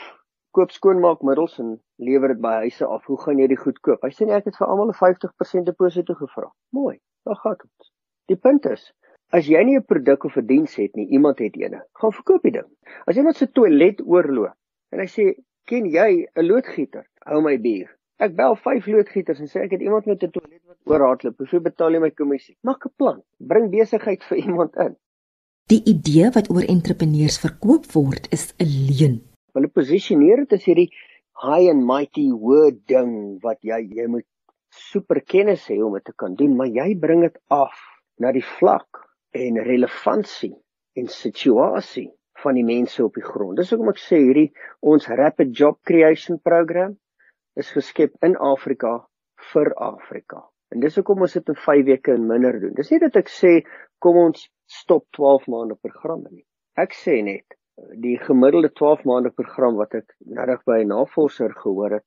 koop 0.52 0.70
skoonmaakmiddels 0.70 1.58
en 1.58 1.80
lewer 1.98 2.28
dit 2.28 2.40
by 2.40 2.54
huise 2.62 2.86
af. 2.86 3.04
Hoe 3.04 3.20
gaan 3.20 3.38
jy 3.38 3.46
dit 3.46 3.58
goed 3.58 3.80
koop?" 3.80 4.02
Hy 4.02 4.10
sê 4.10 4.26
nee, 4.26 4.34
ek 4.34 4.44
het 4.44 4.56
vir 4.56 4.66
almal 4.66 4.88
'n 4.88 4.94
50% 4.94 5.66
deposito 5.66 6.14
gevra. 6.14 6.52
Mooi. 6.70 7.00
Dan 7.24 7.36
gaan 7.36 7.56
dit. 7.58 7.90
Die 8.28 8.36
punt 8.36 8.66
is, 8.66 8.92
As 9.32 9.46
jy 9.48 9.62
nie 9.64 9.78
'n 9.78 9.88
produk 9.88 10.24
of 10.28 10.36
'n 10.36 10.46
diens 10.46 10.74
het 10.76 10.94
nie, 10.94 11.06
iemand 11.08 11.38
het 11.38 11.56
eene. 11.56 11.80
Gaan 12.00 12.12
verkoop 12.12 12.42
die 12.42 12.52
ding. 12.52 12.68
As 13.06 13.16
iemand 13.16 13.36
se 13.36 13.46
toilet 13.50 14.00
oorloop 14.04 14.54
en 14.92 14.98
hy 14.98 15.06
sê, 15.06 15.24
"Ken 15.64 15.86
jy 15.86 16.26
'n 16.36 16.46
loodgieter?" 16.46 17.06
Hou 17.24 17.40
my 17.40 17.56
bier. 17.56 17.88
Ek 18.18 18.34
bel 18.36 18.56
5 18.56 18.86
loodgieters 18.86 19.40
en 19.40 19.48
sê 19.48 19.62
ek 19.64 19.70
het 19.70 19.80
iemand 19.80 20.06
met 20.06 20.22
'n 20.22 20.30
toilet 20.30 20.60
wat 20.66 20.76
oorhardloop. 20.84 21.38
Hoeveel 21.38 21.60
betaal 21.60 21.92
jy 21.92 22.00
my 22.00 22.10
kommissie? 22.10 22.56
Maak 22.62 22.84
'n 22.86 22.92
plan. 22.96 23.22
Bring 23.38 23.70
besigheid 23.70 24.22
vir 24.24 24.38
iemand 24.46 24.76
in. 24.76 24.96
Die 25.66 25.82
idee 25.84 26.30
wat 26.30 26.50
oor 26.50 26.64
entrepreneurs 26.68 27.38
verkoop 27.40 27.86
word, 27.92 28.28
is 28.30 28.52
'n 28.58 28.68
leuen. 28.88 29.22
Hulle 29.54 29.68
posisioneer 29.68 30.36
dit 30.36 30.52
as 30.52 30.64
hierdie 30.64 30.92
high 31.42 31.70
and 31.70 31.86
mighty 31.86 32.28
word 32.30 32.86
ding 32.86 33.40
wat 33.42 33.58
jy 33.62 33.80
jy 33.96 34.06
moet 34.06 34.26
super 34.68 35.20
kennis 35.20 35.64
hê 35.68 35.82
om 35.82 35.94
dit 35.94 36.04
te 36.04 36.12
kan 36.12 36.34
doen, 36.34 36.56
maar 36.56 36.68
jy 36.68 36.98
bring 36.98 37.20
dit 37.20 37.38
af 37.48 37.72
na 38.18 38.32
die 38.32 38.44
vlak 38.58 39.11
en 39.32 39.62
relevantie 39.64 40.54
en 40.98 41.08
situasie 41.08 42.10
van 42.42 42.58
die 42.58 42.66
mense 42.66 43.04
op 43.04 43.14
die 43.16 43.24
grond. 43.24 43.56
Dis 43.56 43.70
hoekom 43.72 43.92
ek 43.92 44.00
sê 44.02 44.20
hierdie 44.20 44.50
ons 44.80 45.08
rapid 45.08 45.54
job 45.56 45.78
creation 45.88 46.40
program 46.42 46.96
is 47.60 47.70
geskep 47.72 48.16
in 48.26 48.36
Afrika 48.36 48.98
vir 49.52 49.72
Afrika. 49.76 50.42
En 50.72 50.80
dis 50.80 50.94
hoekom 50.96 51.24
ons 51.26 51.34
dit 51.36 51.50
in 51.52 51.58
5 51.64 51.84
weke 51.88 52.14
en 52.16 52.28
minder 52.28 52.58
doen. 52.60 52.72
Dis 52.76 52.90
nie 52.92 53.00
dat 53.02 53.16
ek 53.20 53.28
sê 53.32 53.58
kom 54.02 54.18
ons 54.26 54.46
stop 54.72 55.04
12 55.16 55.48
maande 55.52 55.76
programme 55.80 56.30
nie. 56.30 56.46
Ek 56.80 56.96
sê 56.96 57.18
net 57.24 57.58
die 58.00 58.16
gemiddelde 58.20 58.70
12 58.78 59.04
maande 59.08 59.32
program 59.36 59.76
wat 59.80 59.94
ek 59.98 60.14
nadig 60.24 60.62
by 60.68 60.80
'n 60.82 60.92
navorser 60.92 61.52
gehoor 61.64 61.98
het, 61.98 62.06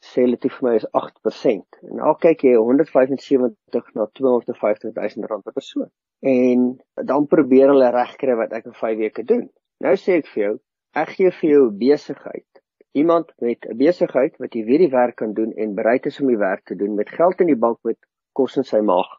sê 0.00 0.24
dit 0.26 0.46
vir 0.48 0.66
my 0.66 0.74
is 0.78 0.86
8%. 0.96 1.80
En 1.88 1.96
nou 2.00 2.14
kyk 2.24 2.44
jy 2.46 2.54
175 2.56 3.90
na 3.98 4.06
250 4.20 4.94
000 4.96 5.30
rand 5.30 5.44
per 5.44 5.56
persoon. 5.56 5.90
En 6.24 6.66
dan 7.12 7.26
probeer 7.26 7.72
hulle 7.72 7.92
regkry 7.94 8.36
wat 8.40 8.52
ek 8.56 8.70
in 8.70 8.76
5 8.80 8.98
weke 9.04 9.24
doen. 9.28 9.46
Nou 9.84 9.94
sê 10.00 10.20
ek 10.20 10.28
vir 10.32 10.42
jou, 10.44 10.54
ek 11.02 11.14
gee 11.16 11.32
vir 11.40 11.50
jou 11.50 11.64
besigheid. 11.84 12.48
Iemand 12.92 13.32
met 13.40 13.66
'n 13.66 13.76
besigheid 13.78 14.36
wat 14.42 14.54
jy 14.54 14.64
weer 14.64 14.82
die 14.82 14.94
werk 14.96 15.16
kan 15.16 15.32
doen 15.32 15.52
en 15.52 15.74
bereid 15.74 16.06
is 16.06 16.20
om 16.20 16.28
die 16.28 16.40
werk 16.40 16.64
te 16.64 16.74
doen 16.74 16.94
met 16.94 17.08
geld 17.08 17.40
in 17.40 17.46
die 17.46 17.62
bank 17.66 17.78
met 17.84 17.98
kos 18.32 18.56
in 18.56 18.64
sy 18.64 18.80
maag 18.80 19.10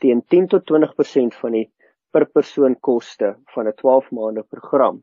teen 0.00 0.22
10 0.26 0.48
tot 0.48 0.64
20% 0.66 1.36
van 1.42 1.52
die 1.52 1.66
per 2.10 2.26
persoon 2.26 2.74
koste 2.80 3.36
van 3.54 3.68
'n 3.68 3.76
12 3.82 4.10
maande 4.10 4.42
program. 4.42 5.02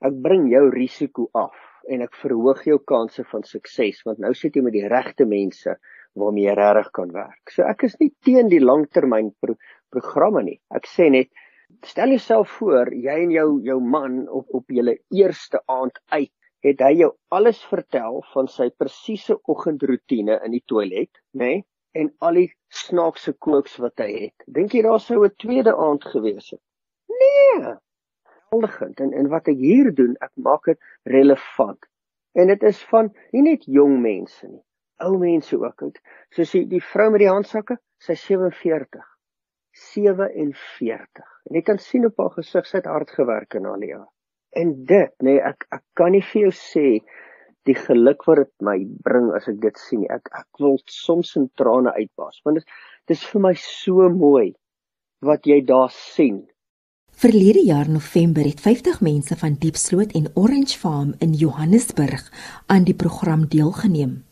Ek 0.00 0.14
bring 0.26 0.48
jou 0.50 0.70
risiko 0.70 1.28
af 1.32 1.65
en 1.88 2.04
ek 2.06 2.14
verhoog 2.22 2.62
jou 2.66 2.78
kanse 2.92 3.24
van 3.30 3.44
sukses 3.46 4.02
want 4.06 4.22
nou 4.22 4.32
sit 4.34 4.56
jy 4.56 4.62
met 4.66 4.76
die 4.76 4.88
regte 4.92 5.26
mense 5.28 5.76
waarmee 6.16 6.48
jy 6.48 6.54
regtig 6.56 6.90
kan 6.98 7.12
werk. 7.12 7.52
So 7.52 7.66
ek 7.68 7.84
is 7.88 7.98
nie 8.00 8.12
teen 8.24 8.48
die 8.52 8.62
langtermyn 8.62 9.32
pro 9.40 9.58
programme 9.92 10.42
nie. 10.46 10.58
Ek 10.74 10.88
sê 10.90 11.10
net 11.12 11.30
stel 11.84 12.14
jouself 12.14 12.50
voor 12.60 12.92
jy 12.94 13.20
en 13.26 13.34
jou 13.34 13.48
jou 13.66 13.78
man 13.80 14.24
op 14.28 14.50
op 14.60 14.70
julle 14.72 14.98
eerste 15.14 15.62
aand 15.66 15.98
uit 16.14 16.32
het 16.64 16.80
hy 16.82 16.92
jou 17.02 17.12
alles 17.30 17.60
vertel 17.70 18.22
van 18.32 18.48
sy 18.50 18.70
presiese 18.74 19.36
oggendroetine 19.44 20.40
in 20.44 20.54
die 20.56 20.64
toilet, 20.66 21.12
nê? 21.34 21.54
Nee? 21.56 21.64
en 21.96 22.12
al 22.28 22.40
die 22.40 22.48
snaakse 22.82 23.32
kooks 23.46 23.78
wat 23.82 24.02
hy 24.04 24.10
het. 24.26 24.46
Dink 24.58 24.74
jy 24.76 24.84
daar 24.86 25.00
sou 25.00 25.24
'n 25.24 25.34
tweede 25.42 25.72
aand 25.86 26.04
gewees 26.12 26.50
het? 26.52 26.62
Nee. 27.08 27.74
Heldigend 28.56 29.00
en 29.04 29.12
en 29.12 29.28
wat 29.32 29.50
ek 29.52 29.60
hier 29.60 29.92
doen, 29.94 30.16
ek 30.24 30.32
maak 30.40 30.64
dit 30.70 30.80
relevant. 31.12 31.88
En 32.36 32.48
dit 32.48 32.62
is 32.68 32.80
van 32.90 33.12
nie 33.32 33.44
net 33.44 33.68
jong 33.68 33.98
mense 34.00 34.48
nie, 34.48 34.62
ou 35.04 35.16
mense 35.20 35.56
ook. 35.56 35.84
Soos 36.32 36.52
die, 36.56 36.64
die 36.70 36.80
vrou 36.80 37.10
met 37.12 37.24
die 37.24 37.30
handsakke, 37.30 37.76
sy 38.00 38.16
47. 38.16 39.04
47. 39.76 41.24
En 41.48 41.58
jy 41.58 41.62
kan 41.64 41.80
sien 41.82 42.08
op 42.08 42.16
haar 42.20 42.32
gesig 42.38 42.68
sy 42.68 42.80
het 42.80 42.88
hard 42.88 43.12
gewerk 43.12 43.58
in 43.58 43.68
haar 43.68 43.80
lewe. 43.80 44.04
En 44.56 44.72
dit, 44.88 45.12
nee, 45.24 45.40
ek 45.40 45.66
ek 45.74 45.84
kan 46.00 46.16
nie 46.16 46.24
vir 46.24 46.46
jou 46.46 46.52
sê 46.56 46.86
die 47.68 47.76
geluk 47.76 48.24
wat 48.28 48.44
dit 48.44 48.52
my 48.64 48.76
bring 49.04 49.28
as 49.36 49.48
ek 49.52 49.60
dit 49.60 49.80
sien. 49.80 50.06
Ek 50.12 50.30
ek 50.32 50.62
wil 50.64 50.78
soms 50.88 51.34
in 51.36 51.50
trane 51.60 51.92
uitbars 51.92 52.40
want 52.46 52.62
dit 52.62 52.76
dis 53.12 53.24
vir 53.32 53.44
my 53.50 53.54
so 53.60 54.08
mooi 54.12 54.54
wat 55.24 55.48
jy 55.48 55.60
daar 55.66 55.92
sien. 55.92 56.46
Verlede 57.16 57.64
jaar 57.64 57.88
November 57.88 58.44
het 58.44 58.60
50 58.60 59.00
mense 59.00 59.36
van 59.36 59.54
Diepsloot 59.58 60.10
en 60.12 60.26
Orange 60.34 60.78
Farm 60.78 61.14
in 61.18 61.32
Johannesburg 61.32 62.32
aan 62.66 62.84
die 62.84 62.94
program 62.94 63.46
deelgeneem. 63.48 64.24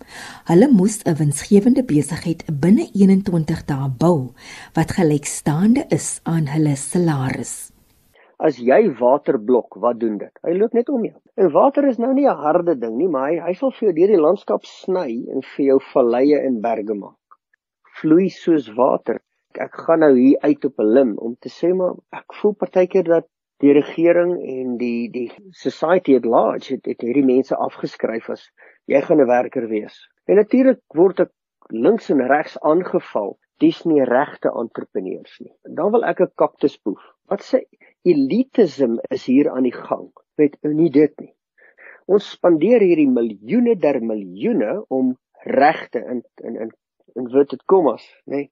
Hulle 0.51 0.69
moes 0.69 0.99
'n 1.05 1.17
winsgewende 1.17 1.85
besigheid 1.85 2.45
binne 2.61 2.85
21 2.93 3.65
dae 3.65 3.89
bou 3.99 4.19
wat 4.77 4.93
gelykstaande 4.99 5.87
is 5.89 6.21
aan 6.23 6.47
hulle 6.47 6.77
salaris. 6.77 7.73
As 8.37 8.59
jy 8.59 8.93
water 9.01 9.41
blok, 9.41 9.75
wat 9.81 10.01
doen 10.01 10.19
dit? 10.19 10.39
Hy 10.43 10.53
loop 10.53 10.73
net 10.73 10.89
om 10.89 11.05
jou. 11.05 11.17
En 11.35 11.51
water 11.51 11.89
is 11.89 11.97
nou 11.99 12.13
nie 12.13 12.29
'n 12.29 12.37
harde 12.37 12.79
ding 12.79 12.97
nie, 12.97 13.09
maar 13.09 13.31
hy 13.31 13.41
hy 13.47 13.55
sal 13.55 13.71
vir 13.71 13.89
jou 13.89 13.95
deur 13.95 14.13
die 14.17 14.25
landskap 14.27 14.65
sny 14.65 15.25
en 15.33 15.41
vir 15.57 15.67
jou 15.67 15.81
valleie 15.93 16.39
en 16.39 16.61
berge 16.61 16.95
maak. 16.95 17.17
Vloei 17.97 18.29
soos 18.29 18.69
water. 18.77 19.21
Ek 19.61 19.77
gaan 19.87 20.01
nou 20.03 20.13
hier 20.19 20.39
uit 20.41 20.65
op 20.65 20.81
'n 20.81 20.93
lim 20.97 21.13
om 21.19 21.37
te 21.39 21.49
sê 21.49 21.75
maar 21.75 21.95
ek 22.13 22.35
voel 22.41 22.55
partykeer 22.63 23.05
dat 23.05 23.27
die 23.63 23.73
regering 23.73 24.33
en 24.43 24.77
die 24.79 25.11
die 25.11 25.31
society 25.51 26.17
at 26.17 26.25
large 26.25 26.75
het, 26.75 26.87
het 26.87 27.01
hierdie 27.07 27.25
mense 27.25 27.57
afgeskryf 27.57 28.31
as 28.31 28.43
jy 28.91 29.01
gaan 29.01 29.21
'n 29.21 29.31
werker 29.31 29.69
wees. 29.69 29.97
En 30.27 30.37
natuurlik 30.37 30.81
word 30.95 31.21
ek 31.21 31.33
links 31.71 32.11
en 32.11 32.27
regs 32.27 32.59
aangeval. 32.61 33.39
Dis 33.63 33.85
nie 33.85 34.03
regte 34.05 34.51
entrepreneurs 34.51 35.39
nie. 35.41 35.55
Dan 35.63 35.93
wil 35.93 36.05
ek 36.05 36.21
'n 36.21 36.33
kaktus 36.37 36.77
poef. 36.77 37.03
Wat 37.31 37.43
sê 37.43 37.65
elitisme 38.03 39.01
is 39.11 39.27
hier 39.27 39.51
aan 39.51 39.63
die 39.63 39.79
gang. 39.87 40.11
Weet 40.37 40.57
nie 40.63 40.91
dit 40.91 41.15
nie. 41.21 41.35
Ons 42.07 42.31
spandeer 42.31 42.81
hierdie 42.81 43.09
miljoene 43.09 43.77
der 43.81 44.01
miljoene 44.03 44.85
om 44.89 45.17
regte 45.45 46.01
in 46.05 46.23
in 46.43 46.57
in 46.57 46.71
in 47.15 47.31
word 47.33 47.51
dit 47.51 47.63
kom 47.65 47.89
as, 47.89 48.05
nê? 48.27 48.37
Nee, 48.37 48.51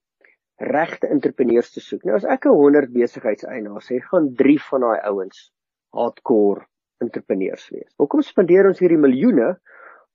regte 0.63 1.09
entrepreneurs 1.11 1.73
te 1.75 1.81
soek. 1.81 2.05
Nou 2.07 2.17
as 2.17 2.25
ek 2.25 2.47
'n 2.47 2.57
100 2.59 2.93
besigheidseienaars 2.95 3.91
sê, 3.91 4.01
gaan 4.11 4.33
3 4.35 4.59
van 4.71 4.81
daai 4.87 5.01
ouens 5.11 5.51
hardcore 5.91 6.67
entrepreneurs 7.01 7.69
wees. 7.71 7.91
Hoekom 7.99 8.23
spandeer 8.23 8.69
ons 8.69 8.79
hierdie 8.79 9.01
miljoene 9.01 9.57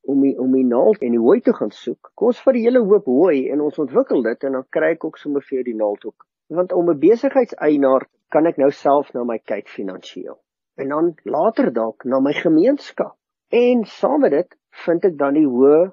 om 0.07 0.21
die, 0.21 0.36
om 0.39 0.51
die 0.55 0.65
naald 0.65 1.01
en 1.03 1.12
die 1.12 1.23
hooi 1.23 1.41
te 1.41 1.53
gaan 1.53 1.71
soek? 1.71 2.12
Kom 2.15 2.31
ons 2.31 2.41
vat 2.45 2.55
die 2.55 2.63
hele 2.63 2.79
hoop 2.79 3.05
hooi 3.05 3.49
en 3.51 3.62
ons 3.62 3.77
ontwikkel 3.77 4.23
dit 4.23 4.43
en 4.43 4.60
dan 4.60 4.67
kry 4.69 4.93
ek 4.95 5.05
ook 5.05 5.17
sommer 5.17 5.43
vir 5.43 5.63
die 5.67 5.75
naald 5.75 6.05
ook. 6.05 6.25
Want 6.49 6.73
om 6.73 6.89
'n 6.89 6.99
besigheidseienaar 6.99 8.07
kan 8.31 8.47
ek 8.47 8.57
nou 8.57 8.71
self 8.71 9.13
na 9.13 9.23
my 9.23 9.39
kyk 9.39 9.67
finansiëel 9.67 10.39
en 10.77 10.89
dan 10.89 11.15
later 11.23 11.73
dalk 11.73 12.05
na 12.05 12.19
my 12.19 12.33
gemeenskap 12.33 13.15
en 13.49 13.86
saam 13.86 14.21
met 14.21 14.31
dit 14.31 14.57
vind 14.86 15.05
ek 15.05 15.17
dan 15.17 15.33
die 15.33 15.47
hoë 15.47 15.91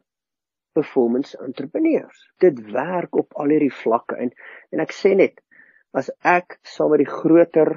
performance 0.77 1.39
entrepreneurs. 1.47 2.21
Dit 2.43 2.61
werk 2.75 3.17
op 3.23 3.35
al 3.41 3.55
hierdie 3.55 3.73
vlakke 3.83 4.19
en 4.27 4.35
en 4.75 4.85
ek 4.85 4.95
sê 4.95 5.15
net 5.19 5.41
as 5.95 6.11
ek 6.37 6.59
saam 6.67 6.93
met 6.93 7.05
die 7.05 7.11
groter 7.11 7.77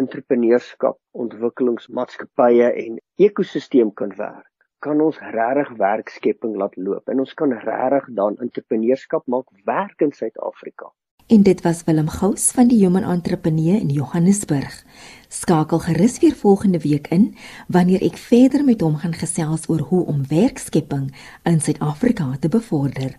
entrepreneurskap 0.00 0.98
ontwikkelingsmaatskappye 1.24 2.72
en 2.82 2.98
ekosisteem 3.28 3.92
kan 4.00 4.12
werk 4.18 4.50
kan 4.84 5.00
ons 5.00 5.20
regtig 5.36 5.70
werkskepping 5.80 6.58
laat 6.60 6.74
loop 6.86 7.08
en 7.08 7.22
ons 7.24 7.34
kan 7.40 7.54
regtig 7.68 8.10
dan 8.18 8.36
entrepreneurskap 8.46 9.24
maak 9.34 9.48
werk 9.70 10.04
in 10.06 10.12
Suid-Afrika 10.18 10.90
En 11.26 11.42
dit 11.42 11.60
was 11.60 11.82
Willem 11.84 12.08
Gous 12.08 12.50
van 12.52 12.68
die 12.68 12.78
Human 12.78 13.02
Entrepreneur 13.02 13.80
in 13.80 13.88
Johannesburg. 13.88 14.84
Skakel 15.28 15.78
gerus 15.78 16.18
weer 16.18 16.34
volgende 16.34 16.78
week 16.78 17.08
in 17.08 17.34
wanneer 17.68 18.02
ek 18.04 18.18
verder 18.20 18.64
met 18.64 18.84
hom 18.84 18.98
gaan 19.00 19.16
gesels 19.16 19.64
oor 19.72 19.80
hoe 19.88 20.02
om 20.04 20.20
werkskepping 20.28 21.06
in 21.48 21.60
Suid-Afrika 21.64 22.28
te 22.40 22.52
bevorder. 22.52 23.16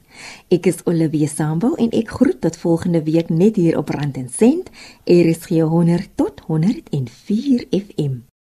Ek 0.53 0.69
is 0.69 0.85
Olivia 0.85 1.27
Sambo 1.27 1.73
en 1.81 1.89
ek 1.97 2.13
groet 2.19 2.37
tot 2.45 2.61
volgende 2.61 3.01
week 3.09 3.33
net 3.33 3.57
hier 3.57 3.81
op 3.81 3.89
Rand 3.89 4.21
en 4.21 4.29
Sent, 4.29 4.69
RSG 5.09 5.65
100 5.65 6.13
tot 6.15 6.45
104 6.45 7.65
FM. 7.73 8.21